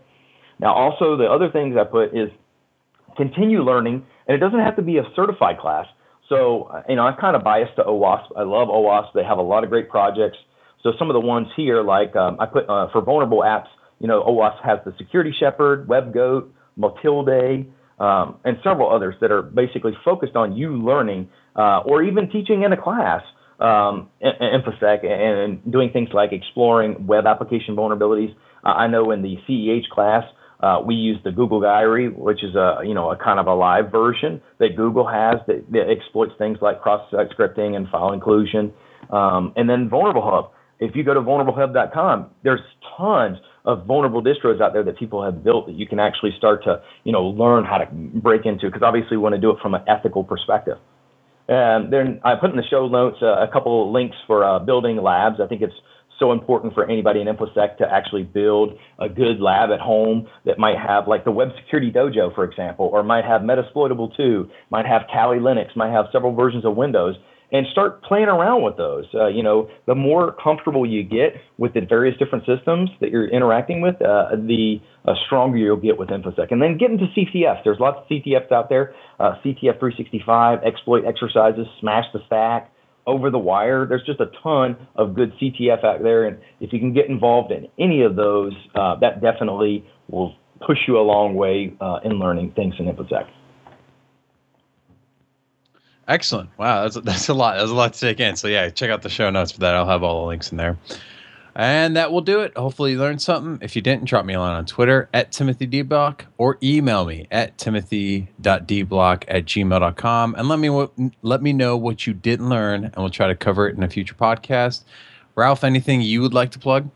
Now, 0.62 0.74
also 0.74 1.16
the 1.16 1.26
other 1.26 1.50
things 1.50 1.76
I 1.76 1.84
put 1.84 2.16
is 2.16 2.30
continue 3.16 3.62
learning, 3.62 4.06
and 4.26 4.34
it 4.34 4.38
doesn't 4.38 4.60
have 4.60 4.76
to 4.76 4.82
be 4.82 4.96
a 4.98 5.02
certified 5.16 5.58
class. 5.58 5.86
So, 6.28 6.70
uh, 6.72 6.82
you 6.88 6.96
know, 6.96 7.02
I'm 7.02 7.18
kind 7.20 7.34
of 7.34 7.42
biased 7.42 7.74
to 7.76 7.82
OWASP. 7.82 8.28
I 8.36 8.44
love 8.44 8.68
OWASP. 8.68 9.12
They 9.14 9.24
have 9.24 9.38
a 9.38 9.42
lot 9.42 9.64
of 9.64 9.70
great 9.70 9.90
projects. 9.90 10.38
So 10.84 10.92
some 10.98 11.10
of 11.10 11.14
the 11.14 11.20
ones 11.20 11.48
here, 11.56 11.82
like 11.82 12.14
um, 12.16 12.38
I 12.40 12.46
put 12.46 12.68
uh, 12.68 12.88
for 12.92 13.02
vulnerable 13.02 13.40
apps, 13.40 13.66
you 13.98 14.06
know, 14.06 14.22
OWASP 14.22 14.64
has 14.64 14.78
the 14.84 14.94
Security 14.98 15.34
Shepherd, 15.38 15.88
WebGoat, 15.88 16.48
Mutillidae, 16.78 17.66
um, 17.98 18.36
and 18.44 18.56
several 18.64 18.90
others 18.90 19.16
that 19.20 19.30
are 19.30 19.42
basically 19.42 19.92
focused 20.04 20.36
on 20.36 20.56
you 20.56 20.76
learning 20.76 21.28
uh, 21.56 21.80
or 21.84 22.02
even 22.02 22.30
teaching 22.30 22.62
in 22.62 22.72
a 22.72 22.80
class 22.80 23.22
um, 23.60 24.08
in- 24.20 24.32
in 24.40 24.60
InfoSec 24.60 25.04
and, 25.04 25.62
and 25.62 25.72
doing 25.72 25.90
things 25.92 26.08
like 26.12 26.32
exploring 26.32 27.06
web 27.06 27.26
application 27.26 27.76
vulnerabilities. 27.76 28.34
Uh, 28.64 28.68
I 28.68 28.86
know 28.86 29.10
in 29.10 29.22
the 29.22 29.36
CEH 29.48 29.88
class, 29.90 30.24
uh, 30.62 30.80
we 30.84 30.94
use 30.94 31.18
the 31.24 31.32
Google 31.32 31.60
Gruyere, 31.60 32.10
which 32.10 32.44
is 32.44 32.54
a 32.54 32.80
you 32.84 32.94
know 32.94 33.10
a 33.10 33.16
kind 33.16 33.40
of 33.40 33.46
a 33.46 33.54
live 33.54 33.90
version 33.90 34.40
that 34.58 34.76
Google 34.76 35.06
has 35.06 35.36
that, 35.46 35.64
that 35.72 35.90
exploits 35.90 36.32
things 36.38 36.58
like 36.62 36.80
cross-site 36.80 37.30
scripting 37.30 37.74
and 37.74 37.88
file 37.88 38.12
inclusion. 38.12 38.72
Um, 39.10 39.52
and 39.56 39.68
then 39.68 39.88
Vulnerable 39.88 40.22
Hub. 40.22 40.52
If 40.78 40.96
you 40.96 41.04
go 41.04 41.14
to 41.14 41.20
vulnerablehub.com, 41.20 42.30
there's 42.42 42.60
tons 42.96 43.38
of 43.64 43.86
vulnerable 43.86 44.22
distros 44.22 44.60
out 44.60 44.72
there 44.72 44.82
that 44.82 44.98
people 44.98 45.22
have 45.24 45.44
built 45.44 45.66
that 45.66 45.76
you 45.76 45.86
can 45.86 46.00
actually 46.00 46.32
start 46.36 46.64
to 46.64 46.82
you 47.04 47.12
know 47.12 47.22
learn 47.22 47.64
how 47.64 47.78
to 47.78 47.86
break 47.86 48.46
into 48.46 48.66
because 48.66 48.82
obviously 48.82 49.16
we 49.16 49.22
want 49.22 49.34
to 49.34 49.40
do 49.40 49.50
it 49.50 49.58
from 49.60 49.74
an 49.74 49.82
ethical 49.88 50.24
perspective. 50.24 50.78
And 51.48 51.92
then 51.92 52.20
I 52.24 52.36
put 52.36 52.50
in 52.50 52.56
the 52.56 52.62
show 52.70 52.88
notes 52.88 53.18
uh, 53.20 53.42
a 53.42 53.48
couple 53.52 53.92
links 53.92 54.16
for 54.26 54.44
uh, 54.44 54.60
building 54.60 54.96
labs. 54.96 55.40
I 55.40 55.46
think 55.46 55.60
it's 55.60 55.74
so 56.22 56.30
important 56.30 56.72
for 56.72 56.88
anybody 56.88 57.20
in 57.20 57.26
InfoSec 57.26 57.78
to 57.78 57.84
actually 57.90 58.22
build 58.22 58.78
a 59.00 59.08
good 59.08 59.40
lab 59.40 59.70
at 59.70 59.80
home 59.80 60.28
that 60.46 60.56
might 60.56 60.78
have 60.78 61.08
like 61.08 61.24
the 61.24 61.32
Web 61.32 61.48
Security 61.64 61.90
Dojo, 61.90 62.32
for 62.34 62.44
example, 62.44 62.88
or 62.92 63.02
might 63.02 63.24
have 63.24 63.42
Metasploitable 63.42 64.16
2, 64.16 64.48
might 64.70 64.86
have 64.86 65.02
Kali 65.12 65.38
Linux, 65.38 65.74
might 65.74 65.90
have 65.90 66.06
several 66.12 66.34
versions 66.34 66.64
of 66.64 66.76
Windows 66.76 67.16
and 67.50 67.66
start 67.70 68.02
playing 68.02 68.28
around 68.28 68.62
with 68.62 68.76
those. 68.76 69.04
Uh, 69.12 69.26
you 69.26 69.42
know, 69.42 69.68
the 69.86 69.94
more 69.94 70.34
comfortable 70.42 70.86
you 70.86 71.02
get 71.02 71.34
with 71.58 71.74
the 71.74 71.80
various 71.80 72.16
different 72.18 72.46
systems 72.46 72.88
that 73.00 73.10
you're 73.10 73.28
interacting 73.28 73.82
with, 73.82 73.96
uh, 74.00 74.30
the 74.36 74.80
uh, 75.04 75.12
stronger 75.26 75.58
you'll 75.58 75.76
get 75.76 75.98
with 75.98 76.08
InfoSec. 76.08 76.50
And 76.50 76.62
then 76.62 76.78
get 76.78 76.90
into 76.90 77.06
CTF. 77.16 77.62
There's 77.64 77.78
lots 77.78 77.98
of 77.98 78.08
CTFs 78.08 78.50
out 78.52 78.70
there. 78.70 78.94
Uh, 79.20 79.34
CTF 79.44 79.78
365, 79.78 80.60
exploit 80.64 81.04
exercises, 81.04 81.66
smash 81.80 82.06
the 82.14 82.20
stack, 82.26 82.72
over 83.06 83.30
the 83.30 83.38
wire. 83.38 83.86
There's 83.86 84.04
just 84.04 84.20
a 84.20 84.30
ton 84.42 84.76
of 84.96 85.14
good 85.14 85.32
CTF 85.38 85.84
out 85.84 86.02
there. 86.02 86.24
And 86.24 86.38
if 86.60 86.72
you 86.72 86.78
can 86.78 86.92
get 86.92 87.08
involved 87.08 87.52
in 87.52 87.68
any 87.78 88.02
of 88.02 88.16
those, 88.16 88.52
uh, 88.74 88.96
that 88.96 89.20
definitely 89.20 89.84
will 90.08 90.34
push 90.60 90.78
you 90.86 90.98
a 90.98 91.02
long 91.02 91.34
way 91.34 91.74
uh, 91.80 92.00
in 92.04 92.12
learning 92.18 92.52
things 92.52 92.74
in 92.78 92.86
InfoSec. 92.86 93.28
Excellent. 96.08 96.50
Wow, 96.58 96.82
that's 96.82 96.96
that's 96.96 97.28
a 97.28 97.34
lot. 97.34 97.56
That's 97.58 97.70
a 97.70 97.74
lot 97.74 97.92
to 97.92 98.00
take 98.00 98.18
in. 98.18 98.34
So 98.34 98.48
yeah, 98.48 98.68
check 98.70 98.90
out 98.90 99.02
the 99.02 99.08
show 99.08 99.30
notes 99.30 99.52
for 99.52 99.60
that. 99.60 99.74
I'll 99.76 99.86
have 99.86 100.02
all 100.02 100.22
the 100.22 100.26
links 100.28 100.50
in 100.50 100.58
there. 100.58 100.76
And 101.54 101.96
that 101.96 102.10
will 102.10 102.22
do 102.22 102.40
it. 102.40 102.56
Hopefully 102.56 102.92
you 102.92 102.98
learned 102.98 103.20
something. 103.20 103.58
If 103.60 103.76
you 103.76 103.82
didn't, 103.82 104.04
drop 104.04 104.24
me 104.24 104.34
a 104.34 104.40
line 104.40 104.56
on 104.56 104.64
Twitter 104.64 105.08
at 105.12 105.32
TimothyDeBlock 105.32 106.22
or 106.38 106.58
email 106.62 107.04
me 107.04 107.26
at 107.30 107.58
timothy.deblock 107.58 109.24
at 109.28 109.44
gmail.com 109.44 110.34
and 110.36 110.48
let 110.48 110.58
me 110.58 111.10
let 111.20 111.42
me 111.42 111.52
know 111.52 111.76
what 111.76 112.06
you 112.06 112.14
didn't 112.14 112.48
learn 112.48 112.84
and 112.84 112.96
we'll 112.96 113.10
try 113.10 113.26
to 113.26 113.34
cover 113.34 113.68
it 113.68 113.76
in 113.76 113.82
a 113.82 113.88
future 113.88 114.14
podcast. 114.14 114.84
Ralph, 115.34 115.64
anything 115.64 116.00
you 116.00 116.20
would 116.22 116.34
like 116.34 116.50
to 116.52 116.58
plug? 116.58 116.90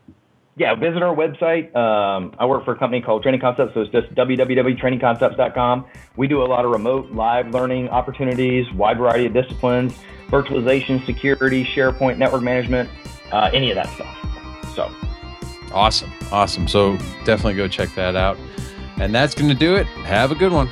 Yeah, 0.57 0.73
visit 0.73 1.03
our 1.03 1.15
website. 1.15 1.75
Um, 1.75 2.33
I 2.39 2.45
work 2.47 2.65
for 2.65 2.71
a 2.73 2.77
company 2.77 2.99
called 2.99 3.21
Training 3.21 3.41
Concepts, 3.41 3.75
so 3.75 3.81
it's 3.81 3.91
just 3.91 4.13
www.trainingconcepts.com. 4.15 5.85
We 6.15 6.27
do 6.27 6.41
a 6.41 6.45
lot 6.45 6.65
of 6.65 6.71
remote 6.71 7.11
live 7.11 7.51
learning 7.51 7.89
opportunities, 7.89 8.71
wide 8.73 8.97
variety 8.97 9.27
of 9.27 9.33
disciplines, 9.33 9.93
virtualization, 10.29 11.05
security, 11.05 11.63
SharePoint, 11.63 12.17
network 12.17 12.41
management, 12.41 12.89
uh, 13.31 13.51
any 13.53 13.69
of 13.69 13.75
that 13.75 13.87
stuff. 13.89 14.26
So 14.77 14.93
awesome, 15.71 16.13
awesome. 16.31 16.67
So 16.67 16.97
definitely 17.25 17.55
go 17.55 17.67
check 17.67 17.89
that 17.95 18.15
out. 18.15 18.37
And 18.97 19.13
that's 19.13 19.33
going 19.33 19.49
to 19.49 19.55
do 19.55 19.75
it. 19.75 19.87
Have 20.05 20.31
a 20.31 20.35
good 20.35 20.51
one. 20.51 20.69